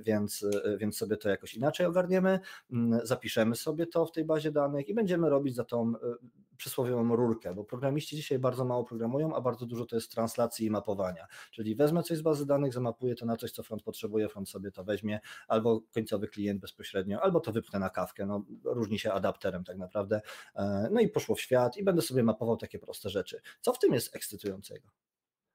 [0.00, 2.40] więc, e, więc sobie to jakoś inaczej ogarniemy,
[2.72, 6.16] mm, zapiszemy sobie to w tej bazie danych i będziemy robić za tą e,
[6.56, 10.70] przysłowiową rurkę, bo programiści dzisiaj bardzo mało programują, a bardzo dużo to jest translacji i
[10.70, 11.26] mapowania.
[11.50, 14.70] Czyli wezmę coś z bazy danych, zamapuję to na coś, co front potrzebuje, front sobie
[14.70, 18.26] to weźmie, albo końcowy klient bezpośrednio, albo to wypchnę na kawkę.
[18.26, 20.20] No, różni się adapterem tak naprawdę.
[20.54, 23.40] E, no i poszło w świat i będę sobie mapował takie proste rzeczy.
[23.60, 24.88] Co w tym jest ekscytującego?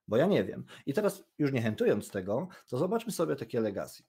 [0.08, 0.66] Bo ja nie wiem.
[0.86, 4.04] I teraz już nie chętując tego, to zobaczmy sobie takie legacy.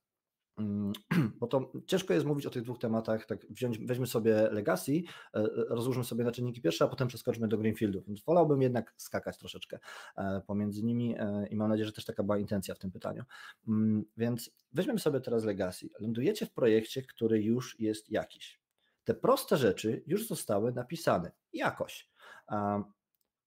[0.59, 0.93] Mm,
[1.41, 4.93] bo to ciężko jest mówić o tych dwóch tematach, tak wziąć, weźmy sobie Legacy,
[5.35, 9.79] e, rozłóżmy sobie na czynniki pierwsze, a potem przeskoczmy do Greenfieldu, wolałbym jednak skakać troszeczkę
[10.17, 13.25] e, pomiędzy nimi e, i mam nadzieję, że też taka była intencja w tym pytaniu.
[13.69, 15.88] Mm, więc weźmiemy sobie teraz Legacy.
[16.01, 18.62] Lądujecie w projekcie, który już jest jakiś.
[19.05, 22.11] Te proste rzeczy już zostały napisane jakoś.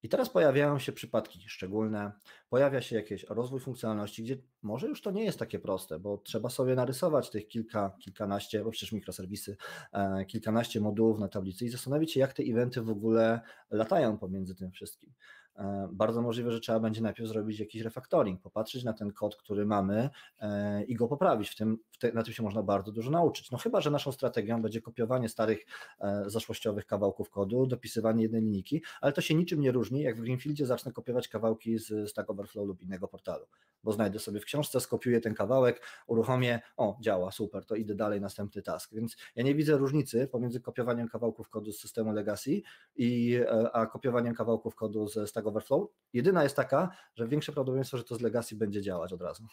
[0.06, 2.12] I teraz pojawiają się przypadki szczególne,
[2.50, 6.50] pojawia się jakiś rozwój funkcjonalności, gdzie może już to nie jest takie proste, bo trzeba
[6.50, 9.58] sobie narysować tych kilka, kilkanaście, bo przecież mikroserwisy,
[9.94, 13.42] e, kilkanaście modułów na tablicy i zastanowić się, jak te eventy w ogóle
[13.72, 15.14] latają pomiędzy tym wszystkim.
[15.58, 19.66] E, bardzo możliwe, że trzeba będzie najpierw zrobić jakiś refactoring, popatrzeć na ten kod, który
[19.66, 21.50] mamy e, i go poprawić.
[21.50, 23.52] W tym, w te, na tym się można bardzo dużo nauczyć.
[23.52, 25.66] No chyba, że naszą strategią będzie kopiowanie starych,
[26.00, 30.22] e, zaszłościowych kawałków kodu, dopisywanie jednej linijki, ale to się niczym nie różni, jak w
[30.22, 33.46] Greenfieldzie zacznę kopiować kawałki z Stack Overflow lub innego portalu,
[33.84, 38.22] bo znajdę sobie w książce, skopiuję ten kawałek, uruchomię, o działa, super, to idę dalej,
[38.22, 38.94] następny task.
[38.94, 42.62] Więc ja nie widzę różnicy pomiędzy kopiowaniem kawałków kodu z systemu legacy
[42.96, 43.40] i,
[43.74, 45.90] a kopiowaniem kawałków kodu z Stack Stack Overflow.
[46.14, 49.44] Jedyna jest taka, że większe prawdopodobieństwo, że to z Legacy będzie działać od razu.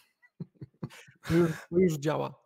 [1.31, 2.43] Już, już działa.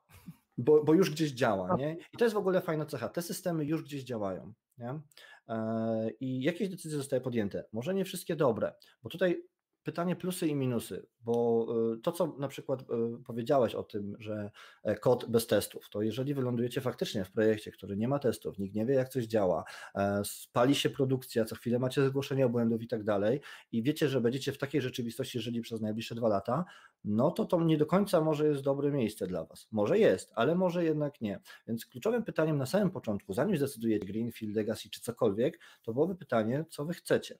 [0.57, 1.77] Bo, bo, już gdzieś działa, tak.
[1.79, 1.97] nie?
[2.13, 3.09] I to jest w ogóle fajna cecha.
[3.09, 4.99] Te systemy już gdzieś działają, nie?
[5.47, 7.65] E, I jakieś decyzje zostały podjęte.
[7.73, 9.43] Może nie wszystkie dobre, bo tutaj
[9.87, 12.85] pytanie plusy i minusy, bo y, to, co na przykład y,
[13.25, 14.51] powiedziałeś o tym, że
[14.83, 18.75] e, kod bez testów, to jeżeli wylądujecie faktycznie w projekcie, który nie ma testów, nikt
[18.75, 19.63] nie wie, jak coś działa,
[19.95, 24.21] e, spali się produkcja, co chwilę macie zgłoszenia błędów i tak dalej, i wiecie, że
[24.21, 26.65] będziecie w takiej rzeczywistości żyli przez najbliższe dwa lata,
[27.03, 29.67] no to to nie do końca może jest dobre miejsce dla Was.
[29.71, 31.39] Może jest, ale może jednak nie.
[31.67, 36.65] Więc kluczowym pytaniem na samym początku, zanim zdecydujecie Greenfield, Legacy czy cokolwiek, to byłoby pytanie,
[36.69, 37.37] co Wy chcecie.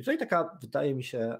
[0.00, 1.36] I tutaj taka, wydaje mi się,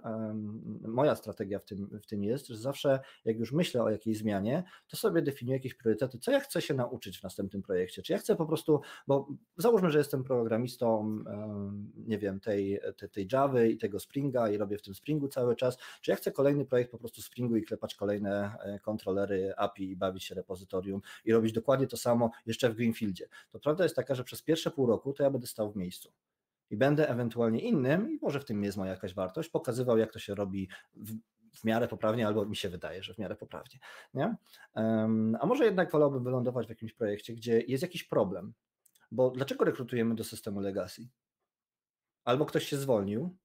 [0.83, 4.64] moja strategia w tym, w tym jest, że zawsze jak już myślę o jakiejś zmianie,
[4.88, 8.03] to sobie definiuję jakieś priorytety, co ja chcę się nauczyć w następnym projekcie.
[8.03, 11.18] Czy ja chcę po prostu, bo załóżmy, że jestem programistą,
[11.96, 15.57] nie wiem, tej, tej, tej Java i tego Springa i robię w tym Springu cały
[15.57, 19.90] czas, czy ja chcę kolejny projekt po prostu Springu i klepać kolejne e, kontrolery API
[19.90, 23.29] i bawić się repozytorium i robić dokładnie to samo jeszcze w Greenfieldzie.
[23.51, 26.12] To prawda jest taka, że przez pierwsze pół roku to ja będę stał w miejscu
[26.71, 30.19] i będę ewentualnie innym, i może w tym jest moja jakaś wartość, pokazywał, jak to
[30.19, 31.13] się robi w,
[31.61, 33.79] w miarę poprawnie, albo mi się wydaje, że w miarę poprawnie.
[34.15, 34.37] Nie?
[34.75, 38.55] Um, a może jednak wolałbym wylądować w jakimś projekcie, gdzie jest jakiś problem.
[39.11, 41.09] Bo dlaczego rekrutujemy do systemu legacy?
[42.25, 43.37] Albo ktoś się zwolnił,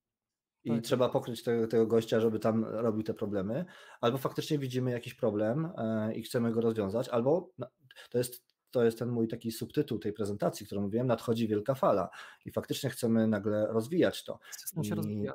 [0.66, 0.82] i tak.
[0.82, 3.66] trzeba pokryć tego, tego gościa, żeby tam robił te problemy,
[4.02, 7.68] albo faktycznie widzimy jakiś problem e, i chcemy go rozwiązać, albo no,
[8.10, 12.10] to jest to jest ten mój taki subtytuł tej prezentacji, którą mówiłem, nadchodzi wielka fala
[12.46, 14.40] i faktycznie chcemy nagle rozwijać to.
[14.52, 15.34] System się I, rozwija.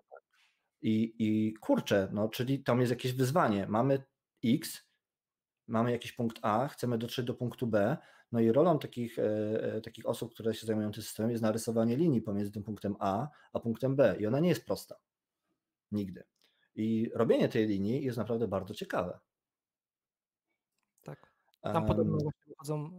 [0.83, 3.66] I, I kurczę, no, czyli tam jest jakieś wyzwanie.
[3.66, 4.03] Mamy
[4.44, 4.83] X,
[5.66, 7.96] mamy jakiś punkt A, chcemy dotrzeć do punktu B,
[8.33, 9.24] no i rolą takich, e,
[9.62, 13.29] e, takich osób, które się zajmują tym systemem jest narysowanie linii pomiędzy tym punktem A
[13.53, 14.96] a punktem B i ona nie jest prosta.
[15.92, 16.24] Nigdy.
[16.74, 19.18] I robienie tej linii jest naprawdę bardzo ciekawe.
[21.03, 21.31] Tak.
[21.61, 22.90] Tam um, podobno wychodzą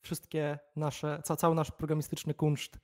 [0.00, 2.78] wszystkie nasze, ca, cały nasz programistyczny kunszt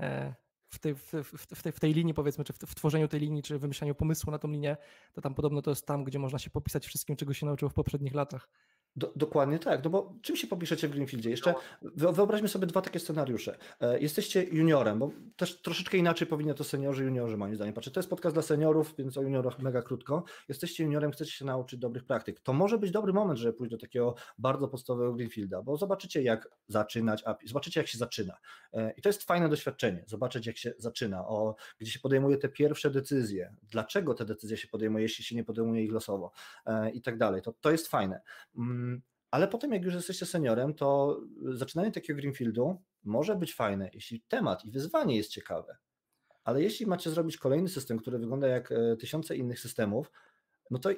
[0.00, 0.34] e,
[0.68, 1.12] w tej, w,
[1.54, 4.30] w, tej, w tej linii, powiedzmy, czy w, w, tworzeniu tej linii, czy wymyślaniu pomysłu
[4.30, 4.76] na tą linię,
[5.12, 7.74] to tam podobno to jest tam, gdzie można się popisać wszystkim, czego się nauczyło w
[7.74, 8.48] poprzednich latach.
[8.96, 11.30] Do, dokładnie tak, no bo czym się popiszecie w Greenfieldzie?
[11.30, 13.58] Jeszcze wyobraźmy sobie dwa takie scenariusze.
[13.80, 17.94] E, jesteście juniorem, bo też troszeczkę inaczej powinno to seniorzy, juniorzy moim zdaniem patrzeć.
[17.94, 20.24] To jest podcast dla seniorów, więc o juniorach mega krótko.
[20.48, 22.40] Jesteście juniorem, chcecie się nauczyć dobrych praktyk.
[22.40, 26.48] To może być dobry moment, żeby pójść do takiego bardzo podstawowego Greenfielda, bo zobaczycie jak
[26.68, 28.36] zaczynać API, zobaczycie jak się zaczyna.
[28.72, 32.48] E, I to jest fajne doświadczenie, zobaczyć jak się zaczyna, o, gdzie się podejmuje te
[32.48, 36.32] pierwsze decyzje, dlaczego te decyzje się podejmuje, jeśli się nie podejmuje ich losowo
[36.66, 37.42] e, i tak dalej.
[37.42, 38.20] To, to jest fajne.
[39.30, 44.64] Ale potem, jak już jesteście seniorem, to zaczynanie takiego Greenfieldu może być fajne, jeśli temat
[44.64, 45.76] i wyzwanie jest ciekawe.
[46.44, 50.12] Ale jeśli macie zrobić kolejny system, który wygląda jak e, tysiące innych systemów,
[50.70, 50.90] no to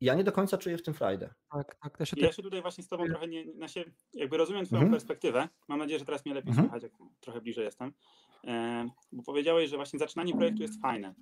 [0.00, 1.34] ja nie do końca czuję w tym frajdę.
[1.50, 2.08] Tak, tak.
[2.08, 4.92] Się, ja się tutaj właśnie z Tobą trochę nie, na się, jakby rozumiem Twoją mhm.
[4.92, 5.48] perspektywę.
[5.68, 6.68] Mam nadzieję, że teraz mnie lepiej mhm.
[6.68, 7.92] słychać, jak trochę bliżej jestem.
[8.44, 11.14] E, bo powiedziałeś, że właśnie zaczynanie projektu jest fajne.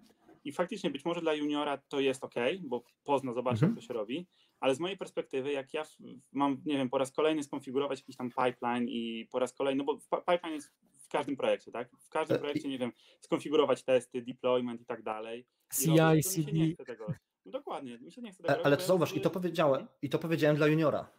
[0.44, 3.72] I faktycznie być może dla juniora to jest ok, bo pozna, zobaczy, mhm.
[3.72, 4.26] jak to się robi,
[4.60, 5.82] ale z mojej perspektywy, jak ja
[6.32, 9.84] mam, nie wiem, po raz kolejny skonfigurować jakiś tam pipeline i po raz kolejny, no
[9.84, 11.90] bo pipeline jest w każdym projekcie, tak?
[12.00, 15.46] W każdym e, projekcie, nie wiem, skonfigurować testy, deployment i tak dalej.
[15.74, 16.52] CI, CD.
[17.46, 20.18] No dokładnie, mi się nie chce tego Ale to zauważ, i to powiedziałem, i to
[20.18, 21.10] powiedziałem dla juniora.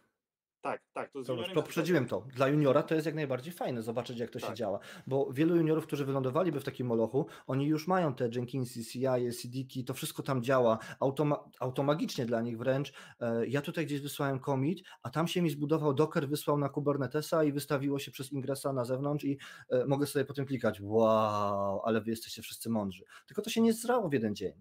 [0.62, 1.12] Tak, tak.
[1.12, 2.26] To Zobacz, poprzedziłem to.
[2.34, 4.50] Dla juniora to jest jak najbardziej fajne zobaczyć, jak to tak.
[4.50, 8.84] się działa, bo wielu juniorów, którzy wylądowaliby w takim molochu, oni już mają te Jenkinsy,
[8.84, 9.00] CI,
[9.42, 12.92] CD, to wszystko tam działa automa automagicznie dla nich wręcz.
[13.20, 17.44] E, ja tutaj gdzieś wysłałem commit, a tam się mi zbudował Docker, wysłał na Kubernetesa
[17.44, 19.38] i wystawiło się przez ingresa na zewnątrz i
[19.70, 23.04] e, mogę sobie potem klikać, wow, ale wy jesteście wszyscy mądrzy.
[23.26, 24.52] Tylko to się nie zrało w jeden dzień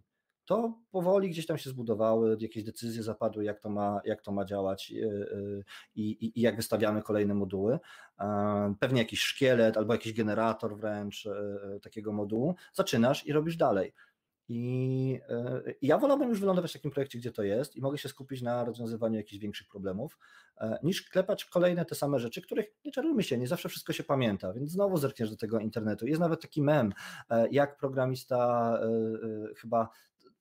[0.50, 4.46] to powoli gdzieś tam się zbudowały, jakieś decyzje zapadły, jak to ma, jak to ma
[4.46, 5.64] działać e, e,
[5.96, 7.80] i, i, i jak wystawiamy kolejne moduły.
[8.20, 11.28] E, pewnie jakiś szkielet albo jakiś generator wręcz
[11.82, 12.56] takiego modułu.
[12.74, 13.94] Zaczynasz i robisz dalej.
[14.52, 15.20] I
[15.82, 18.66] ja wolałbym już wylądować w takim projekcie, gdzie to jest i mogę się skupić na
[18.66, 20.20] rozwiązywaniu jakichś większych problemów,
[20.84, 24.54] niż klepać kolejne te same rzeczy, których nie czarujmy się, nie zawsze wszystko się pamięta,
[24.54, 26.08] więc znowu zerkniesz do tego internetu.
[26.08, 26.94] Jest nawet taki mem,
[27.52, 28.80] jak programista
[29.58, 29.90] chyba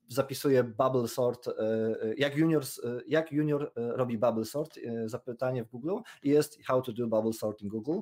[0.09, 5.69] zapisuje bubble sort, e, e, jak junior, e, jak junior robi bubble sort, zapytanie w
[5.69, 8.01] Google jest how to do bubble sort in Google,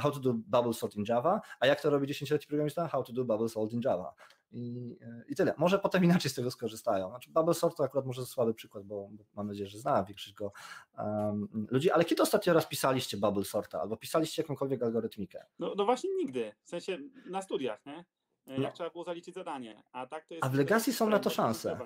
[0.00, 3.12] how to do bubble sort in Java, a jak to robi 10-letni programista, how to
[3.12, 4.14] do bubble sort in Java.
[4.54, 5.54] I, I tyle.
[5.58, 7.08] Może potem inaczej z tego skorzystają.
[7.08, 10.34] Znaczy bubble sort to akurat może słaby przykład, bo, bo mam nadzieję, że zna większość
[10.34, 10.52] go
[10.98, 15.44] um, ludzi, ale kiedy ostatnio raz pisaliście bubble sorta albo pisaliście jakąkolwiek algorytmikę?
[15.58, 18.04] No, no właśnie nigdy, w sensie na studiach, nie?
[18.46, 18.62] No.
[18.62, 19.82] jak trzeba było zaliczyć zadanie.
[19.92, 21.78] A, tak to jest a w Legacy są na to szanse.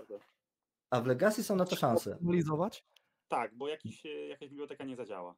[0.90, 2.18] A w Legacy są na to szanse.
[2.22, 2.84] Analizować?
[3.28, 5.34] Tak, bo jakiś, e, jakaś biblioteka nie zadziała.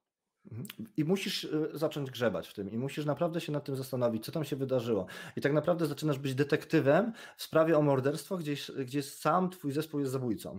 [0.50, 0.66] Mhm.
[0.96, 4.33] I musisz e, zacząć grzebać w tym i musisz naprawdę się nad tym zastanowić, co
[4.33, 5.06] tam się wydarzyło.
[5.37, 8.54] I tak naprawdę zaczynasz być detektywem w sprawie o morderstwo, gdzie,
[8.85, 10.59] gdzie sam twój zespół jest zabójcą.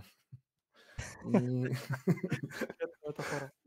[1.26, 1.64] I...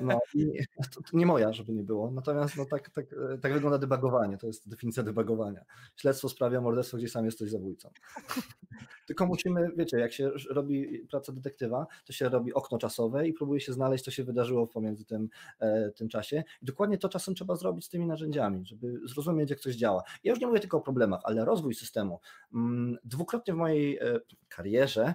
[0.00, 0.52] No i
[0.94, 2.10] to, to nie moja, żeby nie było.
[2.10, 3.06] Natomiast no, tak, tak,
[3.42, 4.38] tak wygląda debagowanie.
[4.38, 5.64] To jest definicja debagowania.
[5.96, 7.90] Śledztwo sprawia morderstwo, gdzie sam jesteś zabójcą.
[9.06, 13.60] Tylko musimy, wiecie, jak się robi praca detektywa, to się robi okno czasowe i próbuje
[13.60, 15.28] się znaleźć, co się wydarzyło pomiędzy tym,
[15.60, 16.44] e, tym czasie.
[16.62, 20.02] I dokładnie to czasem trzeba zrobić z tymi narzędziami, żeby zrozumieć, jak coś działa.
[20.24, 22.20] Ja już nie mówię tylko o problemach, ale rozwój systemu.
[22.54, 25.14] Mm, dwukrotnie w mojej e, karierze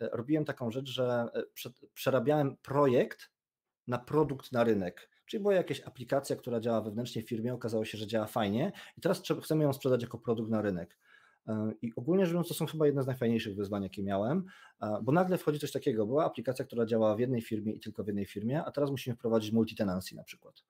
[0.00, 3.33] robiłem taką rzecz, że e, przerabiałem projekt
[3.86, 5.10] na produkt na rynek.
[5.26, 9.00] Czyli była jakaś aplikacja, która działa wewnętrznie w firmie, okazało się, że działa fajnie i
[9.00, 10.98] teraz chcemy ją sprzedać jako produkt na rynek.
[11.48, 14.44] E, I ogólnie rzecz biorąc, to są chyba jedne z najfajniejszych wyzwań, jakie miałem,
[15.02, 16.06] bo nagle wchodzi coś takiego.
[16.06, 19.16] Była aplikacja, która działała w jednej firmie i tylko w jednej firmie, a teraz musimy
[19.16, 20.62] wprowadzić multi-tenancy na przykład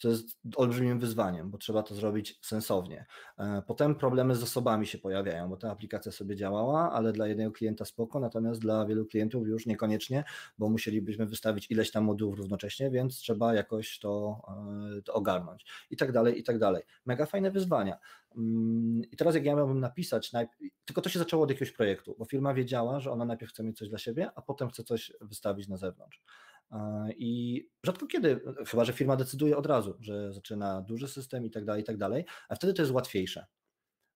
[0.00, 3.06] co jest olbrzymim wyzwaniem, bo trzeba to zrobić sensownie.
[3.38, 7.52] E, potem problemy z zasobami się pojawiają, bo ta aplikacja sobie działała, ale dla jednego
[7.52, 10.24] klienta spoko, natomiast dla wielu klientów już niekoniecznie,
[10.58, 14.42] bo musielibyśmy wystawić ileś tam modułów równocześnie, więc trzeba jakoś to,
[14.98, 16.82] e, to ogarnąć i tak dalej, i tak dalej.
[17.06, 17.98] Mega fajne wyzwania.
[18.36, 20.32] Mm, I teraz jak ja miałbym napisać,
[20.84, 23.78] tylko to się zaczęło od jakiegoś projektu, bo firma wiedziała, że ona najpierw chce mieć
[23.78, 26.22] coś dla siebie, a potem chce coś wystawić na zewnątrz.
[27.16, 31.64] I rzadko kiedy, chyba że firma decyduje od razu, że zaczyna duży system i tak
[31.64, 33.46] dalej, i tak dalej, a wtedy to jest łatwiejsze.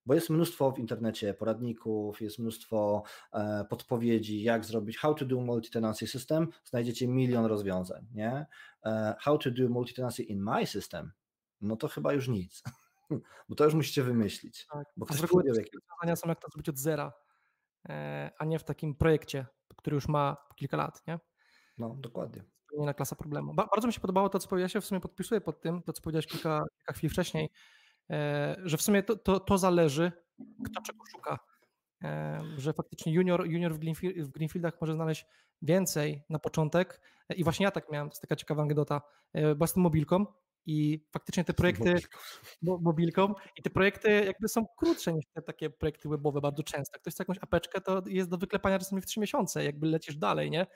[0.07, 5.37] Bo jest mnóstwo w internecie poradników, jest mnóstwo e, podpowiedzi, jak zrobić how to do
[5.37, 8.47] multi-tenancy system, znajdziecie milion rozwiązań, nie?
[8.85, 11.13] E, how to do multi-tenancy in my system,
[11.61, 12.63] no to chyba już nic,
[13.49, 14.67] bo to już musicie wymyślić.
[14.73, 14.87] Tak.
[14.97, 15.73] Bo ktoś podjął jakieś...
[15.75, 17.13] rozwiązania są jak to zrobić od zera,
[17.89, 21.19] e, a nie w takim projekcie, który już ma kilka lat, nie?
[21.79, 22.45] No, dokładnie.
[22.79, 23.55] Inna klasa problemu.
[23.55, 26.03] bardzo mi się podobało to, co powiedziałeś, ja w sumie podpisuję pod tym, to co
[26.03, 27.51] powiedziałeś kilka, kilka chwil wcześniej,
[28.11, 30.13] e, że w sumie to, to, to zależy,
[30.65, 31.39] kto czego szuka.
[32.05, 35.27] E, że faktycznie junior, junior w, Greenfield, w Greenfieldach może znaleźć
[35.63, 37.01] więcej na początek.
[37.29, 39.03] E, I właśnie ja tak miałem, to jest taka ciekawa anegdota,
[39.57, 40.27] bo jestem mobilką
[40.67, 41.95] i faktycznie te projekty
[42.63, 42.81] mobilką.
[42.83, 46.97] mobilką i te projekty jakby są krótsze niż te takie projekty webowe bardzo często.
[46.97, 50.17] Jak ktoś chce jakąś apeczkę, to jest do wyklepania czasami w trzy miesiące, jakby lecisz
[50.17, 50.67] dalej, nie?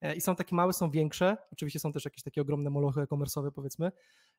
[0.00, 1.36] E, i są takie małe, są większe.
[1.52, 3.92] Oczywiście są też jakieś takie ogromne molochy e-commerce'owe, powiedzmy.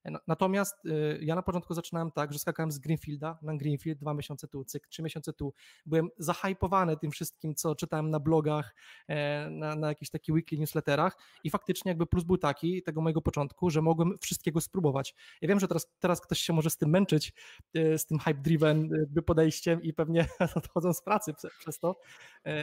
[0.05, 4.13] E, natomiast y, ja na początku zaczynałem tak, że skakałem z Greenfielda na Greenfield dwa
[4.13, 5.53] miesiące tu, cyk, trzy miesiące tu.
[5.85, 8.75] Byłem zahypowany tym wszystkim, co czytałem na blogach,
[9.07, 13.21] e, na, na jakichś takich weekly newsletterach i faktycznie jakby plus był taki tego mojego
[13.21, 15.15] początku, że mogłem wszystkiego spróbować.
[15.41, 17.33] Ja wiem, że teraz, teraz ktoś się może z tym męczyć,
[17.73, 18.89] z tym hype-driven
[19.25, 21.99] podejściem i pewnie odchodzą z pracy przez to,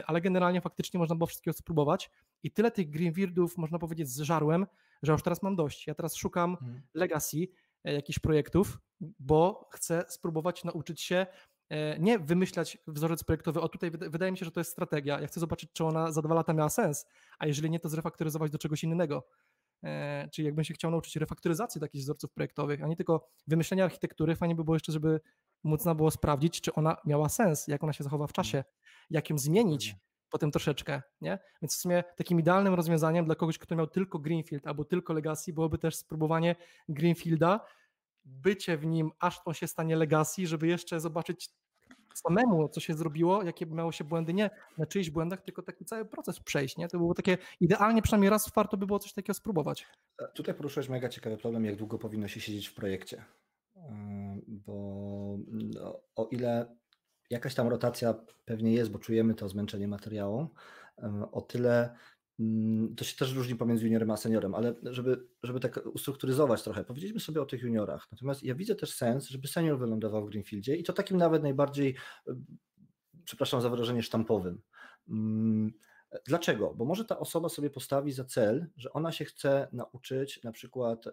[0.07, 2.11] ale generalnie faktycznie można było wszystkiego spróbować
[2.43, 4.65] i tyle tych Greenfieldów, można powiedzieć, zżarłem,
[5.03, 5.87] że już teraz mam dość.
[5.87, 6.81] Ja teraz szukam hmm.
[6.93, 7.47] legacy
[7.83, 8.79] e, jakichś projektów,
[9.19, 11.25] bo chcę spróbować nauczyć się
[11.69, 15.21] e, nie wymyślać wzorzec projektowy, o tutaj wydaje mi się, że to jest strategia.
[15.21, 17.05] Ja chcę zobaczyć, czy ona za dwa lata miała sens,
[17.39, 19.27] a jeżeli nie, to zrefaktoryzować do czegoś innego.
[19.83, 24.35] E, czyli jakbym się chciał nauczyć refaktoryzacji takich wzorców projektowych, a nie tylko wymyślenia architektury,
[24.35, 25.19] fajnie by było jeszcze, żeby
[25.63, 28.63] można było sprawdzić, czy ona miała sens, jak ona się zachowa w czasie,
[29.09, 29.95] jak ją zmienić,
[30.33, 31.39] potem troszeczkę, nie?
[31.61, 35.53] Więc w sumie takim idealnym rozwiązaniem dla kogoś, kto miał tylko Greenfield albo tylko Legacy,
[35.53, 36.55] byłoby też spróbowanie
[36.89, 37.59] Greenfielda,
[38.25, 41.49] bycie w nim, aż on się stanie Legacy, żeby jeszcze zobaczyć
[42.13, 46.05] samemu, co się zrobiło, jakie miało się błędy, nie na czyichś błędach, tylko taki cały
[46.05, 46.87] proces przejść, nie?
[46.87, 49.87] To było takie, idealnie przynajmniej raz warto by było coś takiego spróbować.
[50.21, 53.25] E, tutaj poruszyłeś mega ciekawy problem, jak długo powinno się siedzieć w projekcie,
[54.47, 56.75] bo no, o ile
[57.33, 58.15] jakaś tam rotacja
[58.45, 60.47] pewnie jest, bo czujemy to zmęczenie materiału.
[61.31, 61.95] O tyle
[62.39, 66.83] mm, to się też różni pomiędzy juniorem a seniorem, ale żeby, żeby tak ustrukturyzować trochę,
[66.83, 68.07] powiedzieliśmy sobie o tych juniorach.
[68.11, 71.95] Natomiast ja widzę też sens, żeby senior wylądował w Greenfieldzie i to takim nawet najbardziej,
[73.25, 74.61] przepraszam za wyrażenie, sztampowym.
[76.25, 76.73] Dlaczego?
[76.75, 81.07] Bo może ta osoba sobie postawi za cel, że ona się chce nauczyć na przykład
[81.07, 81.11] e,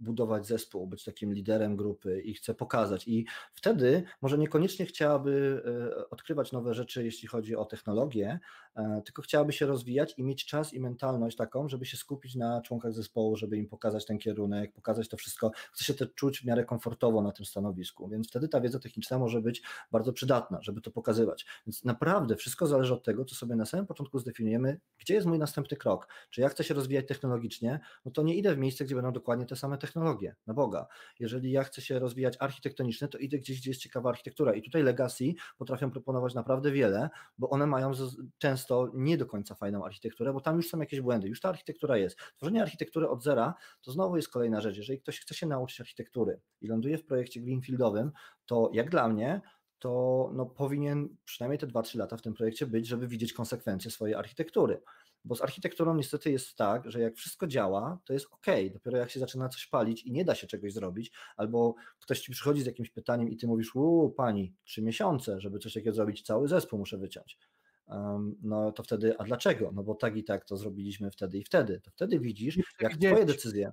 [0.00, 3.08] budować zespół, być takim liderem grupy i chce pokazać.
[3.08, 5.62] I wtedy może niekoniecznie chciałaby
[6.00, 8.38] e, odkrywać nowe rzeczy, jeśli chodzi o technologię,
[8.76, 12.60] e, tylko chciałaby się rozwijać i mieć czas i mentalność taką, żeby się skupić na
[12.60, 15.50] członkach zespołu, żeby im pokazać ten kierunek, pokazać to wszystko.
[15.72, 19.18] Chce się też czuć w miarę komfortowo na tym stanowisku, więc wtedy ta wiedza techniczna
[19.18, 21.46] może być bardzo przydatna, żeby to pokazywać.
[21.66, 25.38] Więc naprawdę wszystko zależy od tego, co sobie na samym początku zdefiniujemy, gdzie jest mój
[25.38, 26.08] następny krok.
[26.30, 29.46] Czy ja chcę się rozwijać technologicznie, no to nie idę w miejsce, gdzie będą dokładnie
[29.46, 30.86] te same technologie, na Boga.
[31.20, 34.54] Jeżeli ja chcę się rozwijać architektonicznie, to idę gdzieś, gdzie jest ciekawa architektura.
[34.54, 35.24] I tutaj Legacy
[35.58, 37.92] potrafią proponować naprawdę wiele, bo one mają
[38.38, 41.96] często nie do końca fajną architekturę, bo tam już są jakieś błędy, już ta architektura
[41.96, 42.18] jest.
[42.36, 44.76] Tworzenie architektury od zera to znowu jest kolejna rzecz.
[44.76, 48.12] Jeżeli ktoś chce się nauczyć architektury i ląduje w projekcie greenfieldowym,
[48.46, 49.40] to jak dla mnie
[49.78, 54.14] to no, powinien przynajmniej te 2-3 lata w tym projekcie być, żeby widzieć konsekwencje swojej
[54.14, 54.82] architektury.
[55.24, 58.46] Bo z architekturą niestety jest tak, że jak wszystko działa, to jest ok.
[58.72, 62.32] Dopiero jak się zaczyna coś palić i nie da się czegoś zrobić, albo ktoś ci
[62.32, 66.22] przychodzi z jakimś pytaniem i ty mówisz, uuu, pani, trzy miesiące, żeby coś takiego zrobić,
[66.22, 67.38] cały zespół muszę wyciąć.
[67.86, 69.70] Um, no to wtedy, a dlaczego?
[69.74, 71.80] No bo tak i tak to zrobiliśmy wtedy i wtedy.
[71.80, 73.72] To wtedy widzisz, jak twoje decyzje.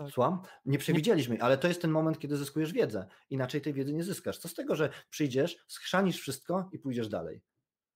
[0.00, 0.12] Tak.
[0.12, 0.42] Słucham?
[0.66, 3.06] Nie przewidzieliśmy, ale to jest ten moment, kiedy zyskujesz wiedzę.
[3.30, 4.38] Inaczej tej wiedzy nie zyskasz.
[4.38, 7.42] Co z tego, że przyjdziesz, schrzanisz wszystko i pójdziesz dalej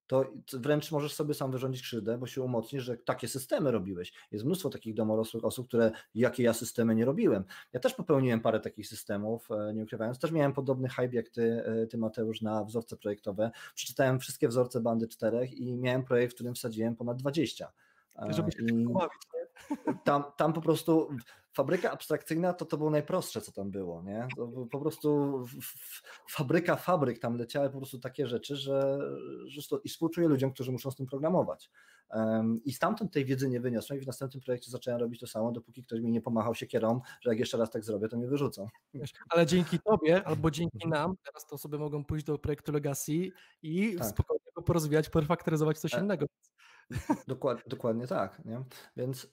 [0.07, 4.13] to wręcz możesz sobie sam wyrządzić krzywdę, bo się umocnisz, że takie systemy robiłeś.
[4.31, 7.45] Jest mnóstwo takich domorosłych osób, które jakie ja systemy nie robiłem.
[7.73, 10.19] Ja też popełniłem parę takich systemów, e, nie ukrywając.
[10.19, 13.51] Też miałem podobny hype jak ty, e, ty Mateusz, na wzorce projektowe.
[13.75, 17.73] Przeczytałem wszystkie wzorce bandy czterech i miałem projekt, w którym wsadziłem ponad 20.
[18.29, 18.85] Żeby się I
[20.05, 21.09] tam, tam po prostu
[21.55, 24.29] fabryka abstrakcyjna to to było najprostsze, co tam było, nie?
[24.37, 25.41] To po prostu
[26.31, 28.99] fabryka fabryk, tam leciały po prostu takie rzeczy, że,
[29.47, 31.71] że to, i współczuję ludziom, którzy muszą z tym programować.
[32.11, 35.53] Um, I stamtąd tej wiedzy nie wyniosłem i w następnym projekcie zacząłem robić to samo,
[35.53, 38.29] dopóki ktoś mi nie pomachał się kierą, że jak jeszcze raz tak zrobię, to mnie
[38.29, 38.69] wyrzucą.
[39.31, 43.31] Ale dzięki tobie albo dzięki nam, teraz te osoby mogą pójść do projektu Legacy
[43.63, 44.07] i tak.
[44.07, 46.27] spokojnie go porozwijać, perfaktoryzować coś e, innego.
[47.29, 48.45] Dokładnie, dokładnie tak.
[48.45, 48.65] Nie?
[48.97, 49.29] Więc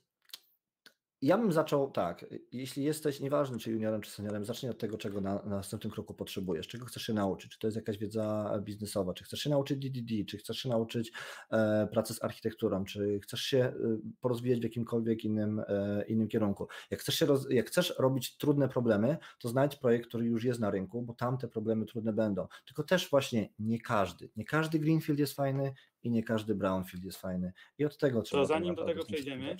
[1.22, 5.22] ja bym zaczął tak, jeśli jesteś, nieważne czy juniorem, czy seniorem, zacznij od tego, czego
[5.22, 9.14] na, na, następnym kroku potrzebujesz, czego chcesz się nauczyć, czy to jest jakaś wiedza biznesowa,
[9.14, 11.12] czy chcesz się nauczyć DDD, czy chcesz się nauczyć
[11.52, 13.74] e, pracy z architekturą, czy chcesz się e,
[14.22, 16.68] porozwijać w jakimkolwiek innym, e, innym kierunku.
[16.92, 20.60] Jak chcesz, się roz, jak chcesz robić trudne problemy, to znajdź projekt, który już jest
[20.60, 22.48] na rynku, bo tam te problemy trudne będą.
[22.66, 27.18] Tylko też właśnie nie każdy, nie każdy Greenfield jest fajny i nie każdy Brownfield jest
[27.18, 27.54] fajny.
[27.78, 28.44] I od tego trzeba...
[28.44, 29.58] To zanim do tego przejdziemy,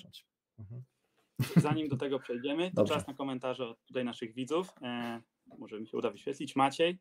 [0.58, 0.82] mhm.
[1.56, 2.94] Zanim do tego przejdziemy, to Dobrze.
[2.94, 4.72] czas na komentarze od tutaj naszych widzów.
[4.82, 5.20] E,
[5.58, 6.56] może mi się uda wyświetlić.
[6.56, 6.98] Maciej.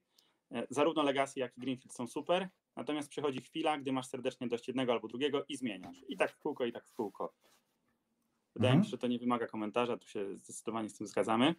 [0.51, 4.67] E, zarówno Legacy, jak i Greenfield są super, natomiast przychodzi chwila, gdy masz serdecznie dość
[4.67, 6.05] jednego albo drugiego i zmieniasz.
[6.07, 7.33] I tak w kółko, i tak w kółko.
[8.55, 8.79] Wydaje mhm.
[8.79, 11.55] mi się, że to nie wymaga komentarza, tu się zdecydowanie z tym zgadzamy.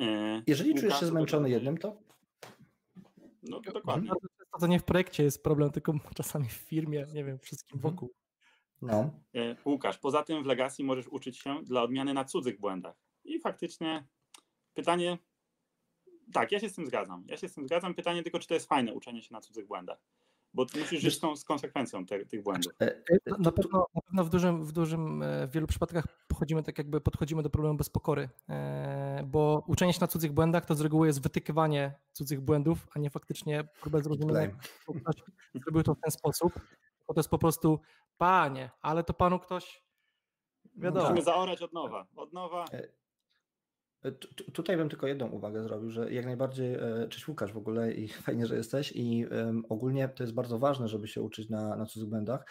[0.00, 2.08] E, Jeżeli Łukasz, czujesz się zmęczony jednym, to
[3.42, 4.10] no dokładnie.
[4.52, 7.94] To, to nie w projekcie jest problem, tylko czasami w firmie, nie wiem, wszystkim mhm.
[7.94, 8.14] wokół.
[8.82, 9.10] No.
[9.34, 12.96] E, Łukasz, poza tym w Legacy możesz uczyć się dla odmiany na cudzych błędach.
[13.24, 14.06] I faktycznie
[14.74, 15.18] pytanie,
[16.32, 17.24] tak, ja się z tym zgadzam.
[17.26, 17.94] Ja się z tym zgadzam.
[17.94, 19.98] Pytanie tylko, czy to jest fajne uczenie się na cudzych błędach.
[20.54, 22.72] Bo musisz żyć z konsekwencją te, tych błędów.
[22.80, 26.78] E, e, na pewno, na pewno w, dużym, w dużym, w wielu przypadkach podchodzimy tak
[26.78, 28.28] jakby podchodzimy do problemu bez pokory,
[29.26, 33.10] bo uczenie się na cudzych błędach to z reguły jest wytykywanie cudzych błędów, a nie
[33.10, 34.48] faktycznie próba zrozumienia,
[34.82, 35.14] ktoś
[35.54, 36.52] zrobił to w ten sposób
[37.08, 37.80] bo to jest po prostu,
[38.18, 39.82] panie, ale to panu ktoś,
[40.76, 41.08] wiadomo.
[41.08, 42.64] Musimy zaorać od nowa, od nowa.
[42.72, 42.88] E,
[44.04, 44.12] e,
[44.52, 48.08] tutaj bym tylko jedną uwagę zrobił, że jak najbardziej, e, cześć Łukasz w ogóle i
[48.26, 51.86] fajnie, że jesteś i um, ogólnie to jest bardzo ważne, żeby się uczyć na, na
[51.86, 52.46] cudzych błędach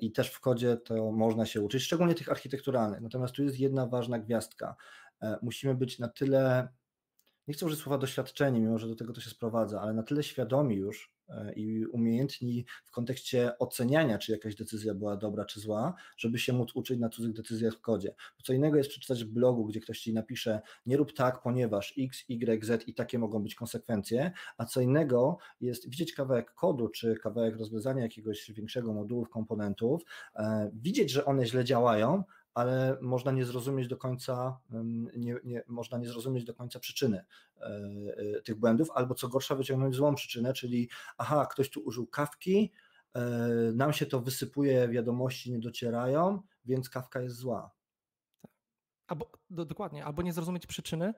[0.00, 3.86] i też w kodzie to można się uczyć, szczególnie tych architekturalnych, natomiast tu jest jedna
[3.86, 4.76] ważna gwiazdka,
[5.42, 6.68] musimy być na tyle,
[7.48, 10.22] nie chcę użyć słowa doświadczeni, mimo że do tego to się sprowadza, ale na tyle
[10.22, 11.17] świadomi już,
[11.56, 16.70] i umiejętni w kontekście oceniania, czy jakaś decyzja była dobra czy zła, żeby się móc
[16.74, 18.14] uczyć na cudzych decyzjach w kodzie.
[18.42, 22.24] Co innego jest przeczytać w blogu, gdzie ktoś ci napisze nie rób tak, ponieważ x,
[22.30, 27.16] y, z i takie mogą być konsekwencje, a co innego jest widzieć kawałek kodu, czy
[27.16, 30.02] kawałek rozwiązania jakiegoś większego modułów, komponentów,
[30.36, 32.24] e, widzieć, że one źle działają,
[32.58, 34.60] ale można nie zrozumieć do końca,
[35.16, 37.24] nie, nie, można nie zrozumieć do końca przyczyny
[37.56, 37.64] e,
[38.36, 42.72] e, tych błędów, albo co gorsza wyciągnąć złą przyczynę, czyli aha, ktoś tu użył kawki,
[43.14, 43.20] e,
[43.74, 47.70] nam się to wysypuje, wiadomości nie docierają, więc kawka jest zła.
[48.42, 48.50] Tak.
[49.06, 51.14] Albo, do, dokładnie, albo nie zrozumieć przyczyny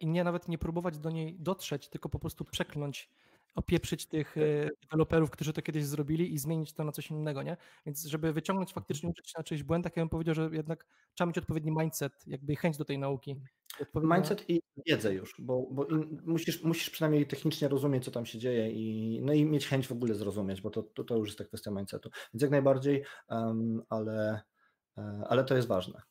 [0.00, 3.10] i nie nawet nie próbować do niej dotrzeć, tylko po prostu przekląć
[3.56, 7.56] opieprzyć tych e, deweloperów, którzy to kiedyś zrobili i zmienić to na coś innego, nie?
[7.86, 8.82] Więc żeby wyciągnąć mhm.
[8.82, 12.12] faktycznie, uczyć się na czyichś błędach, ja bym powiedział, że jednak trzeba mieć odpowiedni mindset,
[12.26, 13.36] jakby chęć do tej nauki.
[13.94, 15.86] Mindset i wiedzę już, bo, bo
[16.24, 19.92] musisz, musisz przynajmniej technicznie rozumieć, co tam się dzieje i, no i mieć chęć w
[19.92, 22.10] ogóle zrozumieć, bo to, to, to już jest ta kwestia mindsetu.
[22.34, 24.42] Więc jak najbardziej, um, ale,
[24.98, 26.02] e, ale to jest ważne.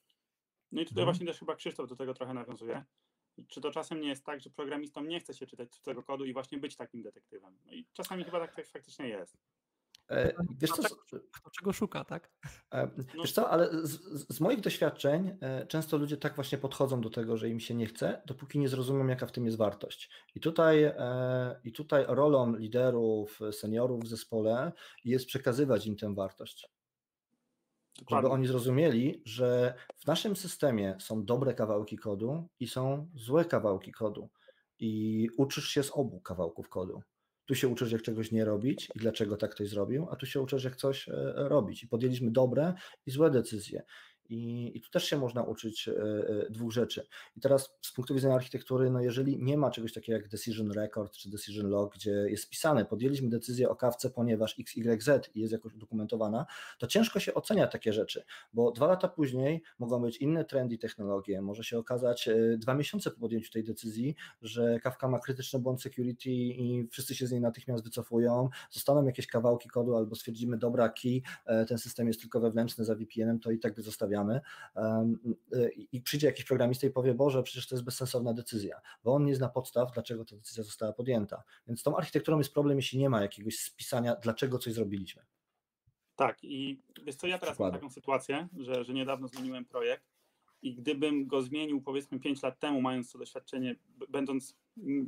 [0.72, 1.06] No i tutaj mhm.
[1.06, 2.86] właśnie też chyba Krzysztof do tego trochę nawiązuje,
[3.48, 6.34] czy to czasem nie jest tak, że programistom nie chce się czytać tego kodu i
[6.34, 7.58] właśnie być takim detektywem?
[7.66, 9.38] No i czasami chyba tak, tak faktycznie jest.
[10.12, 10.96] E, wiesz co,
[11.32, 12.32] kto czego szuka, tak?
[12.74, 13.92] E, no wiesz co, ale z,
[14.36, 17.86] z, moich doświadczeń e, często ludzie tak właśnie podchodzą do tego, że im się nie
[17.86, 20.10] chce, dopóki nie zrozumią, jaka w tym jest wartość.
[20.36, 20.94] I tutaj,
[21.64, 24.72] i tutaj rolą liderów, seniorów w zespole
[25.06, 26.75] jest przekazywać im tę wartość.
[28.00, 28.28] Dokładnie.
[28.28, 33.92] Żeby oni zrozumieli, że w naszym systemie są dobre kawałki kodu i są złe kawałki
[33.92, 34.30] kodu.
[34.80, 37.02] I uczysz się z obu kawałków kodu.
[37.46, 40.42] Tu się uczysz, jak czegoś nie robić i dlaczego tak ktoś zrobił, a tu się
[40.42, 41.84] uczysz, jak coś robić.
[41.84, 42.74] I podjęliśmy dobre
[43.06, 43.84] i złe decyzje.
[44.30, 47.08] I, I, tu też się można uczyć e, e, dwóch rzeczy.
[47.38, 51.14] I teraz z punktu widzenia architektury, no jeżeli nie ma czegoś takiego jak decision record
[51.14, 56.46] czy decision log, gdzie jest spisane, podjęliśmy decyzję o kawce, ponieważ XYZ jest jakoś udokumentowana,
[56.80, 58.24] to ciężko się ocenia takie rzeczy,
[58.54, 63.12] bo dwa lata później mogą być inne trendy technologie, może się okazać e, dwa miesiące
[63.12, 67.42] po podjęciu tej decyzji, że kawka ma krytyczny błąd security i wszyscy się z niej
[67.42, 71.22] natychmiast wycofują, zostaną jakieś kawałki kodu albo stwierdzimy, dobra, key,
[71.68, 74.15] ten system jest tylko wewnętrzny za VPN-em, to i tak zostawiamy
[75.54, 79.26] Y, i przyjdzie jakiś programista i powie, Boże, przecież to jest bezsensowna decyzja, bo on
[79.26, 81.44] nie zna podstaw, dlaczego ta decyzja została podjęta.
[81.68, 85.26] Więc tą architekturą jest problem, jeśli nie ma jakiegoś spisania, dlaczego coś zrobiliśmy.
[86.16, 90.06] Tak, i wiesz co, ja teraz mam taką sytuację, że, że niedawno zmieniłem projekt
[90.62, 93.76] i gdybym go zmienił powiedzmy 5 lat temu, mając to doświadczenie,
[94.10, 94.58] będąc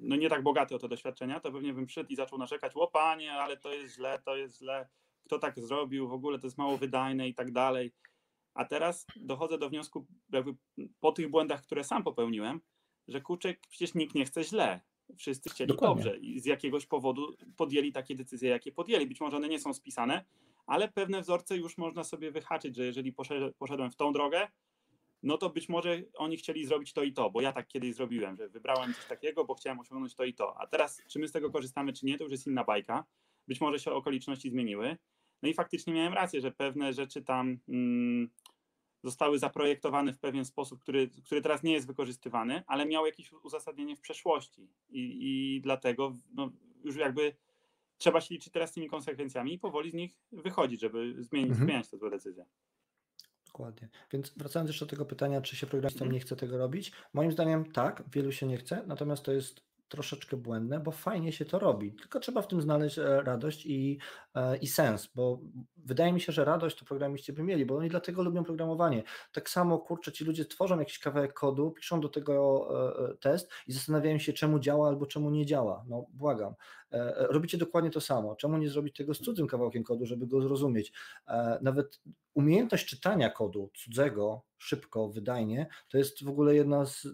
[0.02, 2.88] no nie tak bogaty o te doświadczenia, to pewnie bym przyszedł i zaczął narzekać, o
[2.88, 4.88] panie, ale to jest źle, to jest źle,
[5.24, 7.94] kto tak zrobił, w ogóle to jest mało wydajne i tak dalej.
[8.58, 10.56] A teraz dochodzę do wniosku, jakby
[11.00, 12.62] po tych błędach, które sam popełniłem,
[13.08, 14.82] że kurczę, przecież nikt nie chce źle.
[15.18, 16.04] Wszyscy chcieli Dokładnie.
[16.04, 19.08] dobrze i z jakiegoś powodu podjęli takie decyzje, jakie podjęli.
[19.08, 20.26] Być może one nie są spisane,
[20.66, 23.14] ale pewne wzorce już można sobie wyhaczyć, że jeżeli
[23.60, 24.48] poszedłem w tą drogę,
[25.24, 28.38] no to być może oni chcieli zrobić to i to, bo ja tak kiedyś zrobiłem,
[28.38, 30.58] że wybrałem coś takiego, bo chciałem osiągnąć to i to.
[30.62, 33.06] A teraz, czy my z tego korzystamy, czy nie, to już jest inna bajka.
[33.48, 34.98] Być może się okoliczności zmieniły.
[35.42, 38.30] No i faktycznie miałem rację, że pewne rzeczy tam mm,
[39.04, 43.96] zostały zaprojektowane w pewien sposób, który, który teraz nie jest wykorzystywany, ale miał jakieś uzasadnienie
[43.96, 44.70] w przeszłości.
[44.90, 46.52] I, i dlatego no,
[46.84, 47.36] już jakby
[47.98, 51.68] trzeba się liczyć teraz z tymi konsekwencjami i powoli z nich wychodzić, żeby zmienić, mhm.
[51.68, 52.46] zmieniać te złe decyzje.
[53.46, 53.90] Dokładnie.
[54.12, 56.14] Więc wracając jeszcze do tego pytania, czy się programistom mhm.
[56.14, 60.38] nie chce tego robić, moim zdaniem tak, wielu się nie chce, natomiast to jest troszeczkę
[60.38, 61.94] błędne, bo fajnie się to robi.
[61.94, 64.00] Tylko trzeba w tym znaleźć e, radość i,
[64.36, 65.40] e, i sens, bo
[65.78, 69.04] wydaje mi się, że radość to programiści by mieli, bo oni dlatego lubią programowanie.
[69.32, 72.68] Tak samo, kurczę, ci ludzie tworzą jakiś kawałek kodu, piszą do tego
[73.12, 75.86] e, test i zastanawiają się, czemu działa albo czemu nie działa.
[75.88, 76.54] No, błagam.
[77.18, 78.36] Robicie dokładnie to samo.
[78.36, 80.94] Czemu nie zrobić tego z cudzym kawałkiem kodu, żeby go zrozumieć?
[81.62, 82.00] Nawet
[82.34, 87.08] umiejętność czytania kodu cudzego szybko, wydajnie, to jest w ogóle jedna z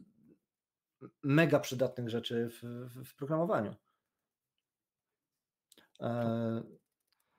[1.23, 3.75] mega przydatnych rzeczy w, w, w programowaniu.
[5.99, 6.63] E,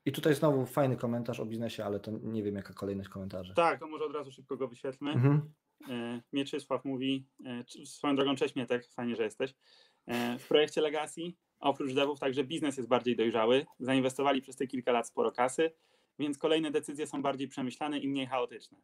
[0.05, 3.55] I tutaj znowu fajny komentarz o biznesie, ale to nie wiem, jaka kolejność komentarzy.
[3.55, 5.11] Tak, to może od razu szybko go wyświetlmy.
[5.11, 5.53] Mhm.
[5.91, 9.55] E, Mieczysław mówi, e, swoją drogą, cześć Mietek, fajnie, że jesteś.
[10.39, 11.21] W projekcie Legacy,
[11.59, 13.67] oprócz devów, także biznes jest bardziej dojrzały.
[13.81, 15.71] Zainwestowali przez te kilka lat sporo kasy,
[16.19, 18.79] więc kolejne decyzje są bardziej przemyślane i mniej chaotyczne.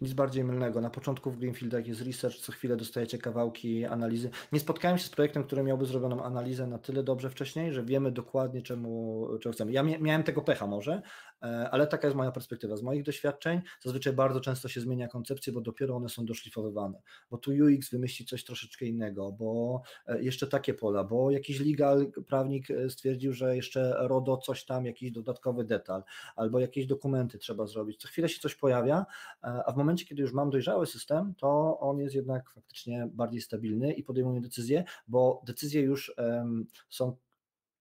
[0.00, 0.80] Nic bardziej mylnego.
[0.80, 4.30] Na początku w Greenfieldach jest research, co chwilę dostajecie kawałki analizy.
[4.52, 8.12] Nie spotkałem się z projektem, który miałby zrobioną analizę na tyle dobrze wcześniej, że wiemy
[8.12, 9.72] dokładnie czemu, czego chcemy.
[9.72, 11.02] Ja miałem tego pecha może,
[11.40, 12.76] ale taka jest moja perspektywa.
[12.76, 17.02] Z moich doświadczeń zazwyczaj bardzo często się zmienia koncepcje, bo dopiero one są doszlifowywane.
[17.30, 22.12] Bo tu UX wymyśli coś troszeczkę innego, bo e, jeszcze takie pola, bo jakiś legal
[22.26, 26.02] prawnik e, stwierdził, że jeszcze RODO coś tam, jakiś dodatkowy detal,
[26.36, 28.00] albo jakieś dokumenty trzeba zrobić.
[28.00, 29.06] Co chwilę się coś pojawia,
[29.42, 33.92] a w momencie, kiedy już mam dojrzały system, to on jest jednak faktycznie bardziej stabilny
[33.92, 37.16] i podejmuje decyzje, bo decyzje już um, są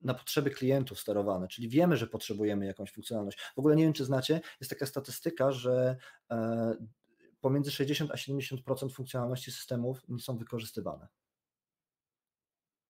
[0.05, 3.39] na potrzeby klientów sterowane, czyli wiemy, że potrzebujemy jakąś funkcjonalność.
[3.55, 5.97] W ogóle nie wiem, czy znacie, jest taka statystyka, że
[6.31, 6.75] e,
[7.41, 11.07] pomiędzy 60 a 70% funkcjonalności systemów nie są wykorzystywane.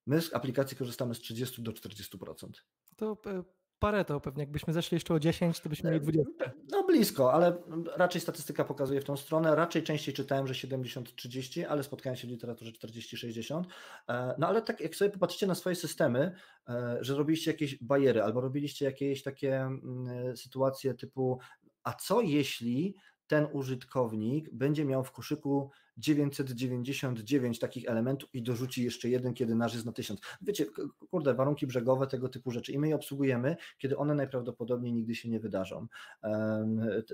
[0.08, 2.50] My z aplikacji korzystamy z 30 do 40%.
[2.96, 3.44] To e,
[3.80, 4.44] Pareto pewnie.
[4.44, 6.52] Jakbyśmy zeszli jeszcze o 10, to byśmy mieli 20.
[6.72, 7.58] No blisko, ale
[7.96, 9.56] raczej statystyka pokazuje w tą stronę.
[9.56, 13.64] Raczej częściej czytałem, że 70-30, ale spotkałem się w literaturze 40-60.
[14.10, 16.36] E, no ale tak jak sobie popatrzycie na swoje systemy,
[16.70, 21.40] e, że robiliście jakieś bariery albo robiliście jakieś takie mm, sytuacje typu
[21.84, 22.96] a co jeśli
[23.28, 29.74] ten użytkownik będzie miał w koszyku 999 takich elementów i dorzuci jeszcze jeden, kiedy nasz
[29.74, 30.22] jest na 1000.
[30.42, 30.66] Wiecie,
[31.10, 35.30] kurde, warunki brzegowe, tego typu rzeczy i my je obsługujemy, kiedy one najprawdopodobniej nigdy się
[35.30, 35.88] nie wydarzą.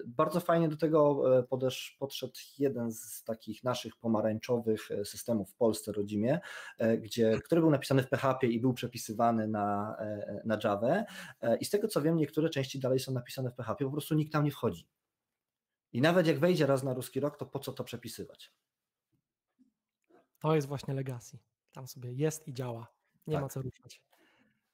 [0.05, 5.55] Bardzo fajnie do tego e, podesz, podszedł jeden z takich naszych pomarańczowych e, systemów w
[5.55, 6.39] Polsce rodzimie,
[6.77, 9.95] e, gdzie, który był napisany w PHP i był przepisywany na,
[10.45, 11.03] na Java
[11.59, 14.33] i z tego co wiem, niektóre części dalej są napisane w PHP, po prostu nikt
[14.33, 14.87] tam nie wchodzi.
[15.93, 18.53] I nawet jak wejdzie raz na ruski rok, to po co to przepisywać?
[20.39, 21.39] To jest właśnie legacy.
[21.71, 22.87] Tam sobie jest i działa.
[23.27, 23.43] Nie tak.
[23.43, 24.01] ma co ruszać.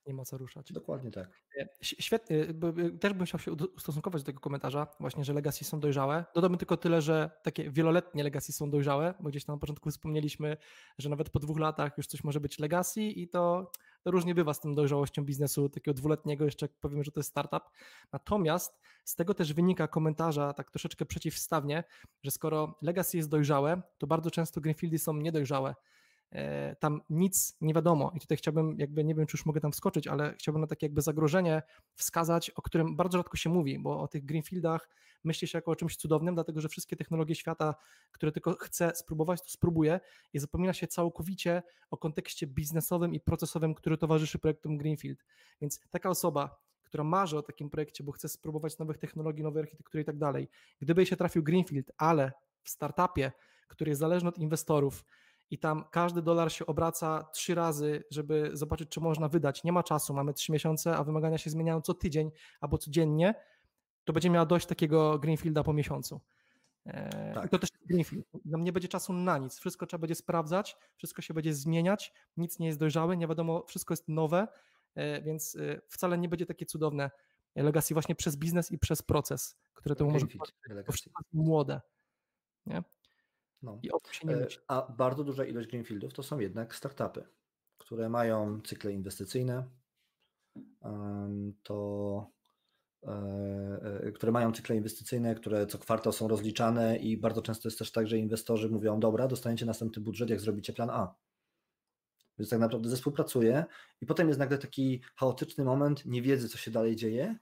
[0.07, 0.73] Nie ma co ruszać.
[0.73, 1.29] Dokładnie tak.
[1.59, 2.45] E, świetnie.
[2.99, 6.25] Też bym chciał się ustosunkować do tego komentarza, właśnie, że legacy są dojrzałe.
[6.35, 10.57] Dodamy tylko tyle, że takie wieloletnie legacy są dojrzałe, bo gdzieś tam na początku wspomnieliśmy,
[10.97, 13.71] że nawet po dwóch latach już coś może być legacy i to
[14.11, 17.63] różnie bywa z tym dojrzałością biznesu takiego dwuletniego, jeszcze powiemy, że to jest startup.
[18.11, 21.83] Natomiast z tego też wynika komentarza tak troszeczkę przeciwstawnie,
[22.23, 25.75] że skoro legacy jest dojrzałe, to bardzo często greenfieldy są niedojrzałe.
[26.31, 29.71] E, tam nic nie wiadomo i tutaj chciałbym, jakby nie wiem, czy już mogę tam
[29.71, 31.61] wskoczyć, ale chciałbym na takie jakby zagrożenie
[31.95, 34.89] wskazać, o którym bardzo rzadko się mówi, bo o tych greenfieldach
[35.23, 37.75] myśli się jako o czymś cudownym, dlatego że wszystkie technologie świata,
[38.11, 39.99] które tylko chce spróbować, to spróbuje
[40.33, 45.25] i zapomina się całkowicie o kontekście biznesowym i procesowym, który towarzyszy projektom Greenfield.
[45.61, 50.01] Więc taka osoba, która marzy o takim projekcie, bo chce spróbować nowych technologii, nowej architektury
[50.01, 50.49] i tak dalej,
[50.81, 52.31] gdyby się trafił Greenfield, ale
[52.63, 53.31] w startupie,
[53.67, 55.03] który jest zależny od inwestorów,
[55.51, 59.63] i tam każdy dolar się obraca trzy razy, żeby zobaczyć, czy można wydać.
[59.63, 62.31] Nie ma czasu, mamy trzy miesiące, a wymagania się zmieniają co tydzień
[62.61, 63.33] albo codziennie,
[64.03, 66.21] to będzie miała dość takiego Greenfielda po miesiącu.
[66.85, 67.45] E, tak.
[67.45, 68.25] I to też Greenfield.
[68.45, 69.59] Nam nie będzie czasu na nic.
[69.59, 73.93] Wszystko trzeba będzie sprawdzać, wszystko się będzie zmieniać, nic nie jest dojrzałe, nie wiadomo, wszystko
[73.93, 74.47] jest nowe,
[74.95, 77.11] e, więc e, wcale nie będzie takie cudowne
[77.55, 80.37] legacy właśnie przez biznes i przez proces, które to może być
[81.33, 81.81] młode.
[82.65, 82.83] Nie?
[83.61, 83.79] No.
[83.83, 84.61] I się nie e, myśli.
[84.67, 87.23] A bardzo duża ilość greenfieldów to są jednak startupy,
[87.77, 89.69] które mają cykle inwestycyjne,
[91.63, 92.29] to
[93.03, 93.11] e,
[94.03, 97.91] e, które mają cykle inwestycyjne, które co kwartał są rozliczane i bardzo często jest też
[97.91, 101.15] tak, że inwestorzy mówią, dobra, dostaniecie następny budżet, jak zrobicie plan A.
[102.39, 103.65] Więc tak naprawdę zespół pracuje
[104.01, 107.35] i potem jest nagle taki chaotyczny moment niewiedzy, co się dalej dzieje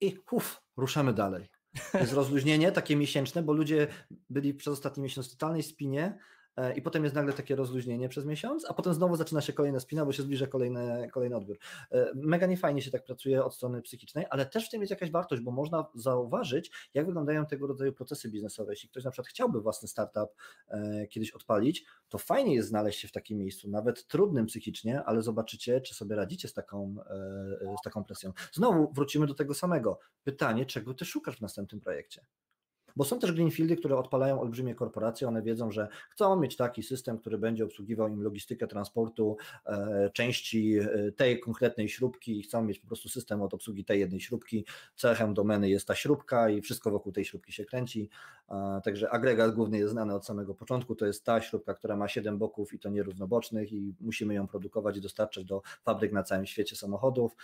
[0.00, 1.48] i huf, ruszamy dalej.
[2.00, 3.86] Jest rozluźnienie takie miesięczne, bo ludzie
[4.30, 6.18] byli przez ostatni miesiąc w totalnej spinie
[6.76, 10.04] i potem jest nagle takie rozluźnienie przez miesiąc, a potem znowu zaczyna się kolejna spina,
[10.04, 11.58] bo się zbliża kolejny, kolejny odbiór.
[11.90, 15.10] E, mega niefajnie się tak pracuje od strony psychicznej, ale też w tym jest jakaś
[15.10, 18.72] wartość, bo można zauważyć, jak wyglądają tego rodzaju procesy biznesowe.
[18.72, 20.30] Jeśli ktoś na przykład chciałby własny startup
[20.68, 25.22] e, kiedyś odpalić, to fajnie jest znaleźć się w takim miejscu, nawet trudnym psychicznie, ale
[25.22, 26.96] zobaczycie, czy sobie radzicie z taką,
[27.80, 28.32] z taką presją.
[28.52, 29.98] Znowu wrócimy do tego samego.
[30.24, 32.24] Pytanie, czego ty szukasz w następnym projekcie?
[32.96, 37.18] Bo są też greenfieldy, które odpalają olbrzymie korporacje, one wiedzą, że chcą mieć taki system,
[37.18, 39.36] który będzie obsługiwał im logistykę transportu
[39.66, 44.00] e, części e, tej konkretnej śrubki i chcą mieć po prostu system od obsługi tej
[44.00, 44.64] jednej śrubki.
[44.96, 48.08] Cechem domeny jest ta śrubka i wszystko wokół tej śrubki się kręci.
[48.50, 52.08] E, także agregat główny jest znany od samego początku, to jest ta śrubka, która ma
[52.08, 56.46] 7 boków i to nierównobocznych i musimy ją produkować i dostarczać do fabryk na całym
[56.46, 57.36] świecie samochodów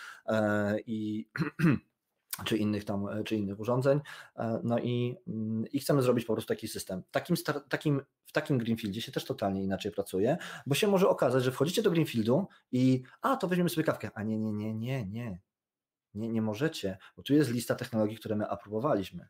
[0.87, 1.27] i
[2.45, 3.99] czy innych tam, e, czy innych urządzeń.
[4.35, 7.03] E, no i, mm, i chcemy zrobić po prostu taki system.
[7.11, 7.35] Takim,
[7.69, 11.81] takim, w takim Greenfieldzie się też totalnie inaczej pracuje, bo się może okazać, że wchodzicie
[11.81, 14.09] do Greenfieldu i a, to weźmiemy sobie kawkę.
[14.13, 15.39] A nie, nie, nie, nie, nie.
[16.13, 19.27] Nie, nie możecie, bo tu jest lista technologii, które my aprobowaliśmy.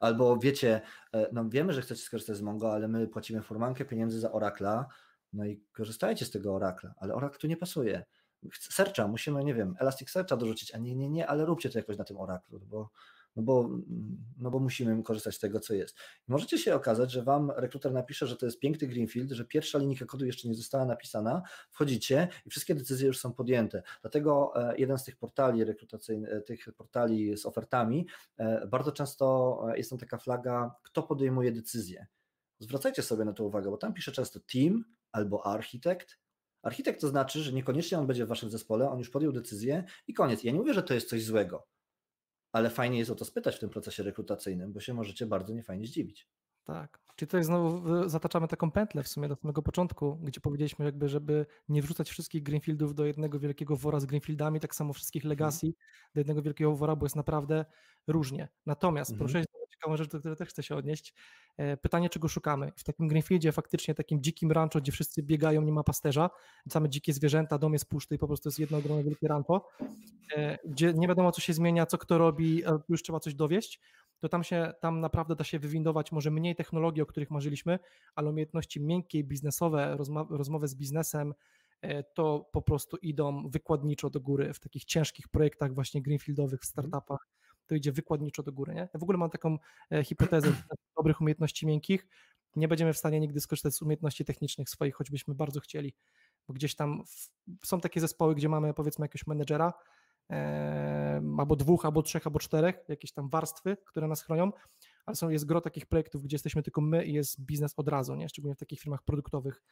[0.00, 0.80] Albo wiecie,
[1.12, 4.86] e, no wiemy, że chcecie skorzystać z Mongo, ale my płacimy furmankę pieniędzy za Oracla,
[5.32, 8.04] no i korzystajcie z tego Oracla, ale Oracle tu nie pasuje
[8.52, 12.04] searcha, musimy, nie wiem, Elasticsearcha dorzucić, a nie, nie, nie, ale róbcie to jakoś na
[12.04, 12.90] tym Oracle, bo,
[13.38, 13.70] no bo,
[14.38, 15.96] no bo musimy korzystać z tego, co jest.
[16.28, 19.78] I możecie się okazać, że wam rekruter napisze, że to jest piękny greenfield, że pierwsza
[19.78, 23.82] linijka kodu jeszcze nie została napisana, wchodzicie i wszystkie decyzje już są podjęte.
[24.00, 29.58] Dlatego e, jeden z tych portali rekrutacyjnych, e, tych portali z ofertami, e, bardzo często
[29.76, 32.06] jest tam taka flaga, kto podejmuje decyzję.
[32.58, 36.18] Zwracajcie sobie na to uwagę, bo tam pisze często team albo architekt,
[36.62, 40.14] Architekt to znaczy, że niekoniecznie on będzie w waszym zespole, on już podjął decyzję i
[40.14, 40.44] koniec.
[40.44, 41.66] Ja nie mówię, że to jest coś złego,
[42.52, 45.86] ale fajnie jest o to spytać w tym procesie rekrutacyjnym, bo się możecie bardzo niefajnie
[45.86, 46.28] zdziwić.
[46.64, 47.00] Tak.
[47.16, 51.46] Czyli tutaj znowu zataczamy taką pętlę w sumie do samego początku, gdzie powiedzieliśmy jakby, żeby
[51.68, 55.30] nie wrzucać wszystkich Greenfieldów do jednego wielkiego wora z Greenfieldami, tak samo wszystkich mhm.
[55.30, 55.66] Legacy
[56.14, 57.64] do jednego wielkiego wora, bo jest naprawdę
[58.06, 58.48] różnie.
[58.66, 59.18] Natomiast hmm.
[59.18, 59.44] proszę
[59.78, 61.14] ciekawą rzecz, do której też chcę się odnieść.
[61.56, 62.72] E, pytanie, czego szukamy?
[62.76, 66.30] W takim Greenfieldzie, faktycznie takim dzikim rancho, gdzie wszyscy biegają, nie ma pasterza,
[66.68, 69.68] same dzikie zwierzęta, dom jest puszty i po prostu jest jedno ogromne wielkie rancho,
[70.36, 73.80] e, gdzie nie wiadomo, co się zmienia, co kto robi, już trzeba coś dowieść,
[74.20, 77.78] to tam się, tam naprawdę da się wywindować może mniej technologii, o których marzyliśmy,
[78.14, 79.96] ale umiejętności miękkie, biznesowe,
[80.30, 81.34] rozmowy z biznesem,
[81.80, 86.78] e, to po prostu idą wykładniczo do góry w takich ciężkich projektach właśnie greenfieldowych, w
[86.78, 86.90] mhm.
[86.90, 87.28] startupach,
[87.68, 88.74] to idzie wykładniczo do góry.
[88.74, 88.88] Nie?
[88.94, 89.58] Ja w ogóle mam taką
[89.92, 90.52] e, hipotezę
[90.96, 92.06] dobrych umiejętności miękkich,
[92.56, 95.94] nie będziemy w stanie nigdy skorzystać z umiejętności technicznych swoich, choćbyśmy bardzo chcieli,
[96.48, 99.72] bo gdzieś tam w, są takie zespoły, gdzie mamy powiedzmy jakiegoś menedżera,
[100.30, 104.52] e, albo dwóch, albo trzech, albo czterech, jakieś tam warstwy, które nas chronią,
[105.06, 108.14] ale są, jest gro takich projektów, gdzie jesteśmy tylko my i jest biznes od razu,
[108.14, 108.28] nie?
[108.28, 109.62] szczególnie w takich firmach produktowych.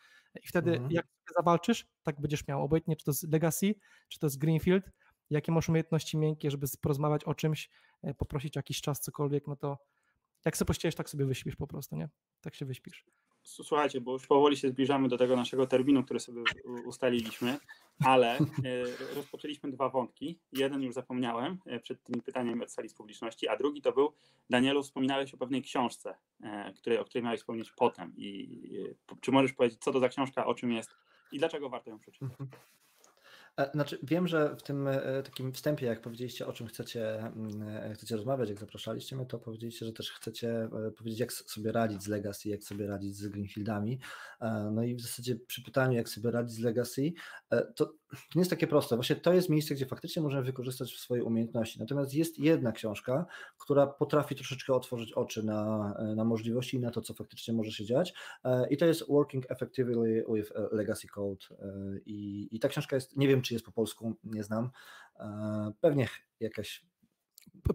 [0.43, 0.91] I wtedy mhm.
[0.91, 3.75] jak zawalczysz, tak będziesz miał, obojętnie czy to jest Legacy,
[4.09, 4.91] czy to jest Greenfield,
[5.31, 7.71] jakie masz umiejętności miękkie, żeby porozmawiać o czymś,
[8.03, 9.79] e, poprosić o jakiś czas, cokolwiek, no to
[10.45, 12.09] jak sobie pościelisz, tak sobie wyśpisz po prostu, nie?
[12.41, 13.05] Tak się wyśpisz.
[13.43, 16.43] Słuchajcie, bo już powoli się zbliżamy do tego naszego terminu, który sobie
[16.85, 17.59] ustaliliśmy,
[18.05, 18.45] ale e,
[19.15, 20.39] rozpoczęliśmy dwa wątki.
[20.53, 24.13] Jeden już zapomniałem e, przed tymi pytaniami od sali z publiczności, a drugi to był,
[24.51, 26.15] Danielu, wspominałeś o pewnej książce,
[26.77, 28.13] której, o której miałeś wspomnieć potem.
[28.17, 28.49] I
[29.21, 30.91] czy możesz powiedzieć, co to za książka, o czym jest
[31.33, 32.31] i dlaczego warto ją przeczytać?
[33.57, 37.63] E, znaczy, wiem, że w tym e, takim wstępie, jak powiedzieliście, o czym chcecie, mm,
[37.63, 42.03] e, chcecie rozmawiać, jak zapraszaliście mnie, to powiedzieliście, że też chcecie powiedzieć, jak sobie radzić
[42.03, 44.01] z Legacy, jak sobie radzić z Greenfieldami.
[44.73, 47.13] No i w zasadzie przy pytaniu, jak sobie radzić z Legacy,
[47.77, 48.97] to nie jest takie proste.
[48.97, 51.81] Właśnie to jest miejsce, gdzie faktycznie możemy wykorzystać swoje umiejętności.
[51.81, 53.27] Natomiast jest jedna książka,
[53.59, 57.85] która potrafi troszeczkę otworzyć oczy na, na możliwości i na to, co faktycznie może się
[57.85, 58.15] dziać.
[58.71, 61.47] I to jest Working Effectively with Legacy Code.
[62.07, 64.71] I, i ta książka jest, nie wiem, czy jest po polsku, nie znam.
[65.21, 66.09] E, pewnie
[66.41, 66.87] jakaś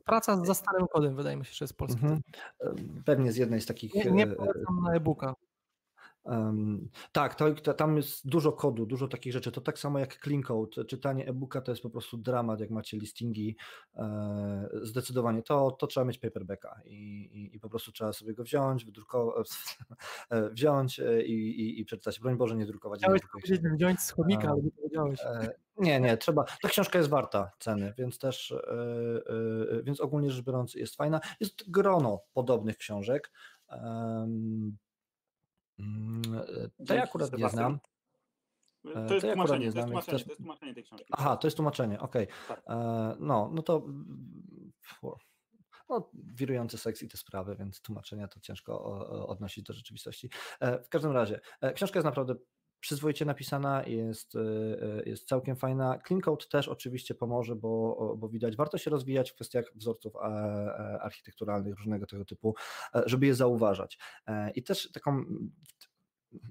[0.06, 2.02] Praca za starym kodem, wydaje mi się, że jest polski.
[2.02, 2.22] Mhm.
[2.62, 2.74] E,
[3.06, 3.96] pewnie z jednej z takich.
[3.96, 5.36] Nie, nie e, polecam na e-booka.
[6.24, 9.52] Um, tak, to, to, tam jest dużo kodu, dużo takich rzeczy.
[9.52, 10.86] To tak samo jak clean code.
[10.86, 13.56] Czytanie e-booka to jest po prostu dramat, jak macie listingi.
[13.96, 18.44] E, zdecydowanie to, to trzeba mieć paperbacka i, i, i, po prostu trzeba sobie go
[18.44, 19.50] wziąć, wydrukować,
[20.30, 22.20] e, wziąć e, i, i, i przeczytać.
[22.20, 23.00] Broń Boże, nie drukować.
[23.00, 25.20] Chciałeś powiedzieć, wziąć z chomika, ale nie powiedziałeś.
[25.26, 26.44] E, nie, nie, trzeba.
[26.62, 28.54] Ta książka jest warta ceny, więc też,
[29.84, 31.20] więc ogólnie rzecz biorąc jest fajna.
[31.40, 33.32] Jest grono podobnych książek.
[33.70, 34.28] E,
[36.88, 37.80] to ja akurat nie znam.
[38.86, 40.24] E, to jest, to tłumaczenie, nie znam, to, jest tłumaczenie, też...
[40.24, 41.08] to jest tłumaczenie tej książki.
[41.12, 42.24] Aha, to jest tłumaczenie, okej.
[42.24, 42.48] Okay.
[42.48, 42.64] Tak.
[42.70, 43.86] E, no, no to
[45.90, 48.84] no, wirujący seks i te sprawy, więc tłumaczenia to ciężko
[49.28, 50.30] odnosić do rzeczywistości.
[50.62, 51.40] W każdym razie,
[51.76, 52.36] książka jest naprawdę
[52.80, 54.34] przyzwoicie napisana, jest,
[55.06, 56.00] jest całkiem fajna.
[56.08, 60.16] Clean Code też oczywiście pomoże, bo, bo widać, warto się rozwijać w kwestiach wzorców
[61.00, 62.56] architekturalnych różnego tego typu,
[63.06, 63.98] żeby je zauważać.
[64.56, 65.26] I też taką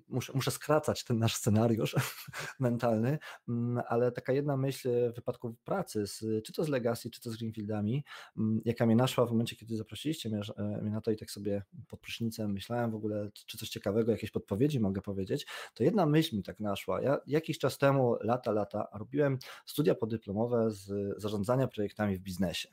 [0.08, 1.96] muszę, muszę skracać ten nasz scenariusz
[2.60, 3.18] mentalny,
[3.48, 7.30] mm, ale taka jedna myśl w wypadku pracy, z, czy to z Legacy, czy to
[7.30, 8.04] z Greenfieldami,
[8.38, 11.30] mm, jaka mnie naszła w momencie, kiedy zaprosiliście mnie, e, mnie na to i tak
[11.30, 16.06] sobie pod prysznicem myślałem w ogóle, czy coś ciekawego, jakieś podpowiedzi mogę powiedzieć, to jedna
[16.06, 17.02] myśl mi tak naszła.
[17.02, 22.68] Ja jakiś czas temu, lata, lata, robiłem studia podyplomowe z zarządzania projektami w biznesie.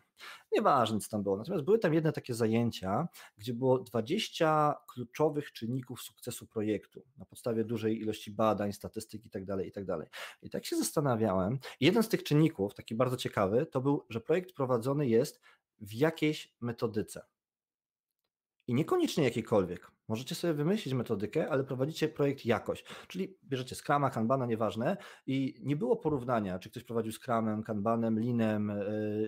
[0.58, 1.38] Nieważne, co tam było.
[1.38, 7.64] Natomiast były tam jedne takie zajęcia, gdzie było 20 kluczowych czynników sukcesu projektu na podstawie
[7.64, 9.58] dużej ilości badań, statystyk itd.
[9.58, 9.98] Tak itd.
[9.98, 10.10] Tak
[10.42, 11.60] I tak się zastanawiałem.
[11.80, 15.42] Jeden z tych czynników, taki bardzo ciekawy, to był, że projekt prowadzony jest
[15.80, 17.26] w jakiejś metodyce.
[18.68, 19.92] I niekoniecznie jakiejkolwiek.
[20.08, 22.84] Możecie sobie wymyślić metodykę, ale prowadzicie projekt jakoś.
[23.08, 24.98] Czyli bierzecie Scrama, Kanbana, nieważne
[25.28, 28.72] i nie było porównania, czy ktoś prowadził Scrumem, Kanbanem, Linem,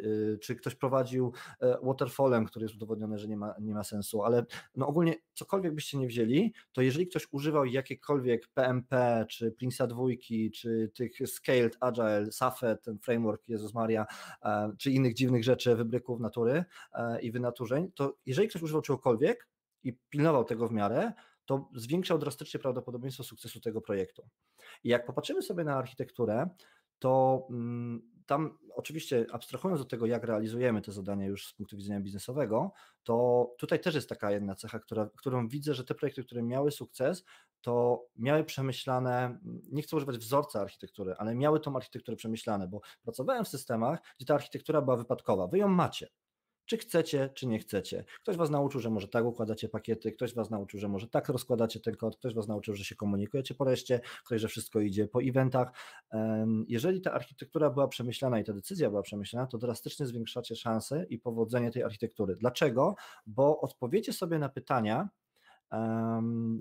[0.03, 4.23] yy, czy ktoś prowadził yy, Waterfallem, który jest udowodnione, że nie ma, nie ma sensu,
[4.23, 9.87] ale no ogólnie cokolwiek byście nie wzięli, to jeżeli ktoś używał jakiekolwiek PMP, czy Prince'a
[9.87, 14.05] dwójki, czy tych Scaled, Agile, Safet, ten framework Jezus Maria,
[14.77, 16.65] czy innych dziwnych rzeczy, wybryków natury
[17.21, 19.47] i wynaturzeń, to jeżeli ktoś używał czegokolwiek,
[19.83, 21.13] i pilnował tego w miarę,
[21.45, 24.29] to zwiększał drastycznie prawdopodobieństwo sukcesu tego projektu.
[24.83, 26.49] I jak popatrzymy sobie na architekturę,
[26.99, 31.99] to mm, tam oczywiście abstrahując od tego, jak realizujemy te zadania już z punktu widzenia
[31.99, 32.71] biznesowego,
[33.03, 36.71] to tutaj też jest taka jedna cecha, która, którą widzę, że te projekty, które miały
[36.71, 37.23] sukces,
[37.61, 39.39] to miały przemyślane,
[39.71, 44.25] nie chcę używać wzorca architektury, ale miały tą architekturę przemyślane, bo pracowałem w systemach, gdzie
[44.25, 45.47] ta architektura była wypadkowa.
[45.47, 46.09] Wy ją macie
[46.69, 48.05] czy chcecie, czy nie chcecie.
[48.21, 51.79] Ktoś was nauczył, że może tak układacie pakiety, ktoś was nauczył, że może tak rozkładacie
[51.79, 55.21] ten kod, ktoś was nauczył, że się komunikujecie po reszcie, ktoś, że wszystko idzie po
[55.23, 55.71] eventach.
[56.67, 61.19] Jeżeli ta architektura była przemyślana i ta decyzja była przemyślana, to drastycznie zwiększacie szanse i
[61.19, 62.35] powodzenie tej architektury.
[62.35, 62.95] Dlaczego?
[63.25, 65.09] Bo odpowiecie sobie na pytania,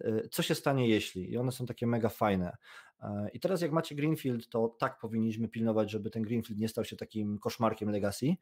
[0.05, 2.57] y, co się stanie jeśli, i one są takie mega fajne.
[3.01, 6.85] E, I teraz jak macie Greenfield, to tak powinniśmy pilnować, żeby ten Greenfield nie stał
[6.85, 8.37] się takim koszmarkiem legacy,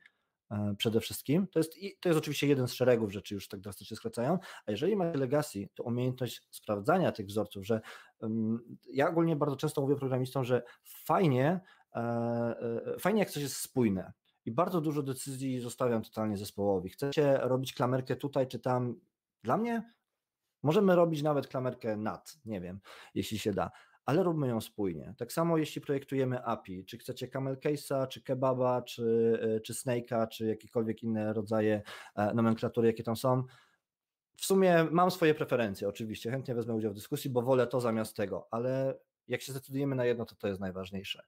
[0.79, 1.47] przede wszystkim.
[1.47, 4.97] To jest, to jest oczywiście jeden z szeregów rzeczy, już tak drastycznie skracają, a jeżeli
[4.97, 7.81] macie legacy, to umiejętność sprawdzania tych wzorców, że
[8.21, 11.61] um, ja ogólnie bardzo często mówię programistom, że fajnie,
[11.95, 14.13] e, e, fajnie jak coś jest spójne
[14.45, 16.91] i bardzo dużo decyzji zostawiam totalnie zespołowi.
[16.91, 19.01] Chcecie robić klamerkę tutaj czy tam,
[19.43, 19.93] dla mnie
[20.63, 22.81] możemy robić nawet klamerkę nad, nie wiem,
[23.15, 23.71] jeśli się da,
[24.07, 25.15] ale róbmy ją spójnie.
[25.19, 30.29] Tak samo jeśli projektujemy API, czy chcecie camel case'a, czy kebaba, czy, e, czy snake'a,
[30.29, 31.83] czy jakiekolwiek inne rodzaje
[32.15, 33.45] e, nomenklatury, jakie tam są.
[34.37, 38.17] W sumie mam swoje preferencje, oczywiście, chętnie wezmę udział w dyskusji, bo wolę to zamiast
[38.17, 38.99] tego, ale
[39.29, 41.23] jak się zdecydujemy na jedno, to to jest najważniejsze.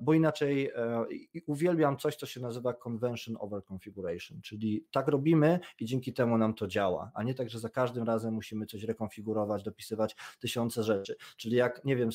[0.00, 1.06] Bo inaczej e,
[1.46, 6.54] uwielbiam coś, co się nazywa convention over configuration, czyli tak robimy i dzięki temu nam
[6.54, 11.16] to działa, a nie tak, że za każdym razem musimy coś rekonfigurować, dopisywać tysiące rzeczy.
[11.36, 12.10] Czyli jak, nie wiem,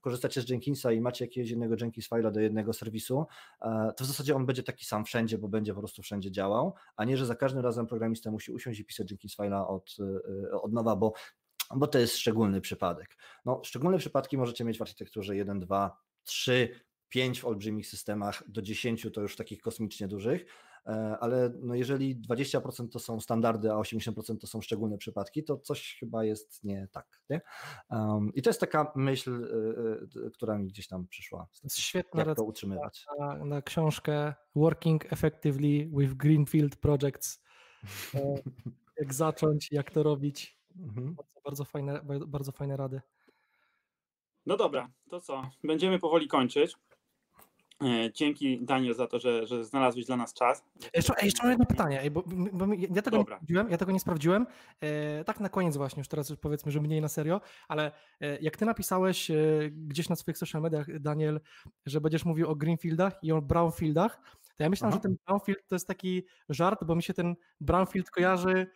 [0.00, 3.26] korzystacie z Jenkinsa i macie jakiegoś jednego Jenkins file'a do jednego serwisu,
[3.62, 6.74] e, to w zasadzie on będzie taki sam wszędzie, bo będzie po prostu wszędzie działał,
[6.96, 9.96] a nie, że za każdym razem programista musi usiąść i pisać Jenkins file'a od,
[10.52, 11.12] e, od nowa, bo
[11.76, 13.16] bo to jest szczególny przypadek.
[13.44, 18.62] No, szczególne przypadki możecie mieć w architekturze 1, 2, 3, 5 w olbrzymich systemach, do
[18.62, 20.46] 10 to już takich kosmicznie dużych,
[20.86, 25.58] e, ale no jeżeli 20% to są standardy, a 80% to są szczególne przypadki, to
[25.58, 27.20] coś chyba jest nie tak.
[27.30, 27.40] Nie?
[27.90, 29.44] Um, I to jest taka myśl,
[30.16, 31.48] y, y, która mi gdzieś tam przyszła.
[31.52, 33.06] To jest świetna jak to utrzymywać.
[33.18, 37.40] Na, na książkę Working Effectively with Greenfield Projects.
[39.00, 40.58] jak zacząć, jak to robić.
[40.76, 41.14] Mhm.
[41.14, 43.00] Bardzo, bardzo, fajne, bardzo fajne rady.
[44.46, 45.50] No dobra, to co?
[45.64, 46.76] Będziemy powoli kończyć.
[47.84, 50.64] E, dzięki Daniel za to, że, że znalazłeś dla nas czas.
[50.94, 54.46] Jeszcze, jeszcze mam jedno pytanie, bo, bo ja, tego nie sprawdziłem, ja tego nie sprawdziłem.
[54.80, 58.38] E, tak na koniec właśnie, już teraz już powiedzmy, że mniej na serio, ale e,
[58.38, 59.30] jak ty napisałeś
[59.72, 61.40] gdzieś na swoich social mediach, Daniel,
[61.86, 64.20] że będziesz mówił o greenfieldach i o brownfieldach,
[64.56, 65.00] to ja myślałem, Aha.
[65.02, 68.66] że ten brownfield to jest taki żart, bo mi się ten brownfield kojarzy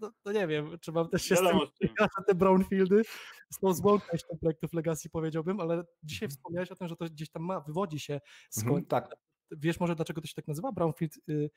[0.00, 1.88] no, no, nie wiem, czy mam też się Wiadomo, z tym,
[2.26, 3.02] te brownfieldy
[3.50, 6.30] z tą złą częścią projektów Legacy powiedziałbym, ale dzisiaj mhm.
[6.30, 8.20] wspomniałeś o tym, że to gdzieś tam ma, wywodzi się
[8.50, 8.68] skąd.
[8.68, 9.16] Mhm, tak.
[9.50, 10.72] Wiesz może dlaczego to się tak nazywa?
[10.72, 11.50] Brownfield y,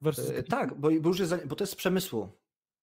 [0.00, 0.28] versus...
[0.28, 2.28] Yy, tak, bo, bo, już jest, bo to jest z przemysłu.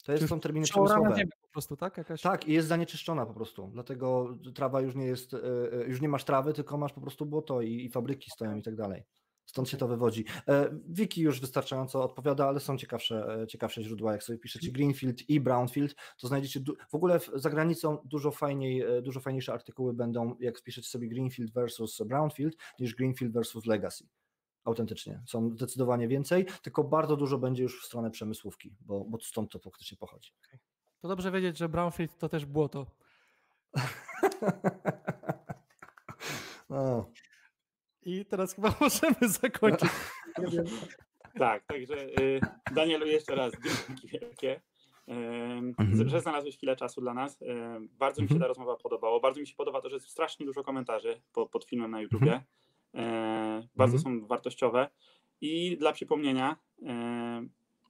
[0.03, 1.15] To jest, są terminy przemysłowe.
[1.41, 1.97] Po prostu, tak?
[1.97, 2.21] Jakaś...
[2.21, 3.69] Tak, i jest zanieczyszczona po prostu.
[3.73, 7.61] Dlatego trawa już nie jest, yy, już nie masz trawy, tylko masz po prostu błoto
[7.61, 9.03] i, i fabryki stoją i tak dalej.
[9.45, 10.25] Stąd się to wywodzi.
[10.47, 14.11] E, Wiki już wystarczająco odpowiada, ale są ciekawsze, e, ciekawsze źródła.
[14.11, 19.01] Jak sobie piszecie Greenfield i Brownfield, to znajdziecie w ogóle za granicą dużo, fajniej, e,
[19.01, 24.07] dużo fajniejsze artykuły będą, jak wpiszecie sobie Greenfield versus Brownfield, niż Greenfield versus Legacy.
[24.63, 25.21] Autentycznie.
[25.27, 29.59] Są zdecydowanie więcej, tylko bardzo dużo będzie już w stronę przemysłówki, bo, bo stąd to
[29.59, 30.31] faktycznie pochodzi.
[31.01, 32.85] To dobrze wiedzieć, że Brownfield to też błoto.
[36.69, 37.11] no.
[38.05, 39.89] I teraz chyba możemy zakończyć.
[41.39, 42.39] tak, także y,
[42.75, 43.53] Danielu jeszcze raz
[43.87, 44.61] dzięki wielkie.
[45.07, 46.09] Mhm.
[46.09, 47.39] że znalazłeś chwilę czasu dla nas.
[47.99, 48.41] Bardzo mi się mhm.
[48.41, 49.19] ta rozmowa podobała.
[49.19, 52.41] Bardzo mi się podoba to, że jest strasznie dużo komentarzy pod filmem na YouTubie.
[52.93, 53.67] Mhm.
[53.75, 54.89] Bardzo są wartościowe.
[55.41, 56.55] I dla przypomnienia,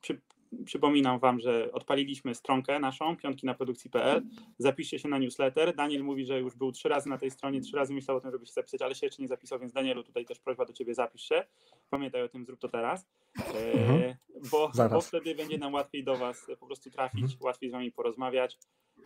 [0.01, 0.22] przy,
[0.66, 4.24] przypominam Wam, że odpaliliśmy stronkę naszą, piątki na produkcji.pl.
[4.58, 5.76] Zapiszcie się na newsletter.
[5.76, 8.32] Daniel mówi, że już był trzy razy na tej stronie, trzy razy myślał o tym,
[8.32, 10.93] żeby się zapisać, ale się jeszcze nie zapisał, więc Danielu, tutaj też prośba do Ciebie,
[10.93, 11.43] zapisz się.
[11.89, 13.08] Pamiętaj o tym, zrób to teraz,
[13.56, 14.16] e, mhm.
[14.51, 17.39] bo, bo, wtedy będzie nam łatwiej do Was po prostu trafić, mhm.
[17.41, 18.58] łatwiej z Wami porozmawiać.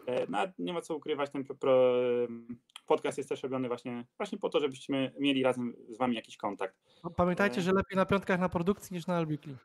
[0.07, 1.93] E, no, nie ma co ukrywać, ten pro,
[2.87, 6.77] podcast jest też robiony właśnie, właśnie po to, żebyśmy mieli razem z Wami jakiś kontakt.
[7.15, 9.55] Pamiętajcie, e, że lepiej na piątkach na produkcji niż na Albikli.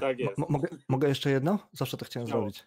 [0.00, 0.38] Tak jest.
[0.38, 1.58] mogę, mogę jeszcze jedno?
[1.72, 2.36] Zawsze to chciałem no.
[2.36, 2.64] zrobić.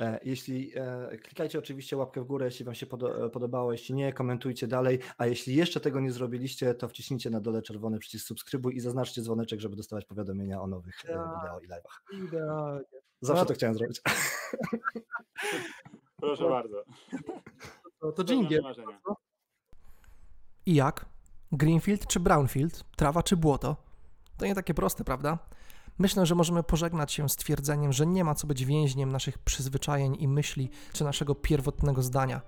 [0.00, 4.12] E, jeśli e, klikajcie oczywiście łapkę w górę, jeśli Wam się e, podobało, jeśli nie,
[4.12, 8.76] komentujcie dalej, a jeśli jeszcze tego nie zrobiliście, to wciśnijcie na dole czerwony przycisk subskrybuj
[8.76, 12.26] i zaznaczcie dzwoneczek, żeby dostawać powiadomienia o nowych ja, wideo i live'ach.
[12.26, 13.00] Idealnie.
[13.20, 14.00] Zawsze to chciałem zrobić.
[16.20, 16.84] Proszę bardzo.
[18.00, 18.62] To, to dżingiel.
[20.66, 21.06] I jak?
[21.52, 22.84] Greenfield czy Brownfield?
[22.96, 23.76] Trawa czy błoto?
[24.36, 25.38] To nie takie proste, prawda?
[26.00, 30.16] Myślę, że możemy pożegnać się z twierdzeniem, że nie ma co być więźniem naszych przyzwyczajeń
[30.18, 32.40] i myśli czy naszego pierwotnego zdania.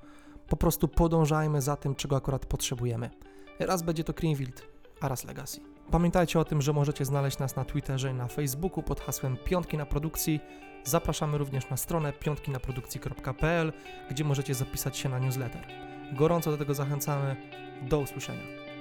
[0.48, 3.10] Po prostu podążajmy za tym, czego akurat potrzebujemy.
[3.58, 4.62] Raz będzie to Greenfield,
[5.00, 5.60] a raz Legacy.
[5.90, 9.76] Pamiętajcie o tym, że możecie znaleźć nas na Twitterze i na Facebooku pod hasłem Piątki
[9.76, 10.40] na Produkcji.
[10.84, 13.72] Zapraszamy również na stronę piątkinaprodukcji.pl,
[14.10, 15.66] gdzie możecie zapisać się na newsletter.
[16.12, 17.36] Gorąco do tego zachęcamy.
[17.82, 18.71] Do usłyszenia.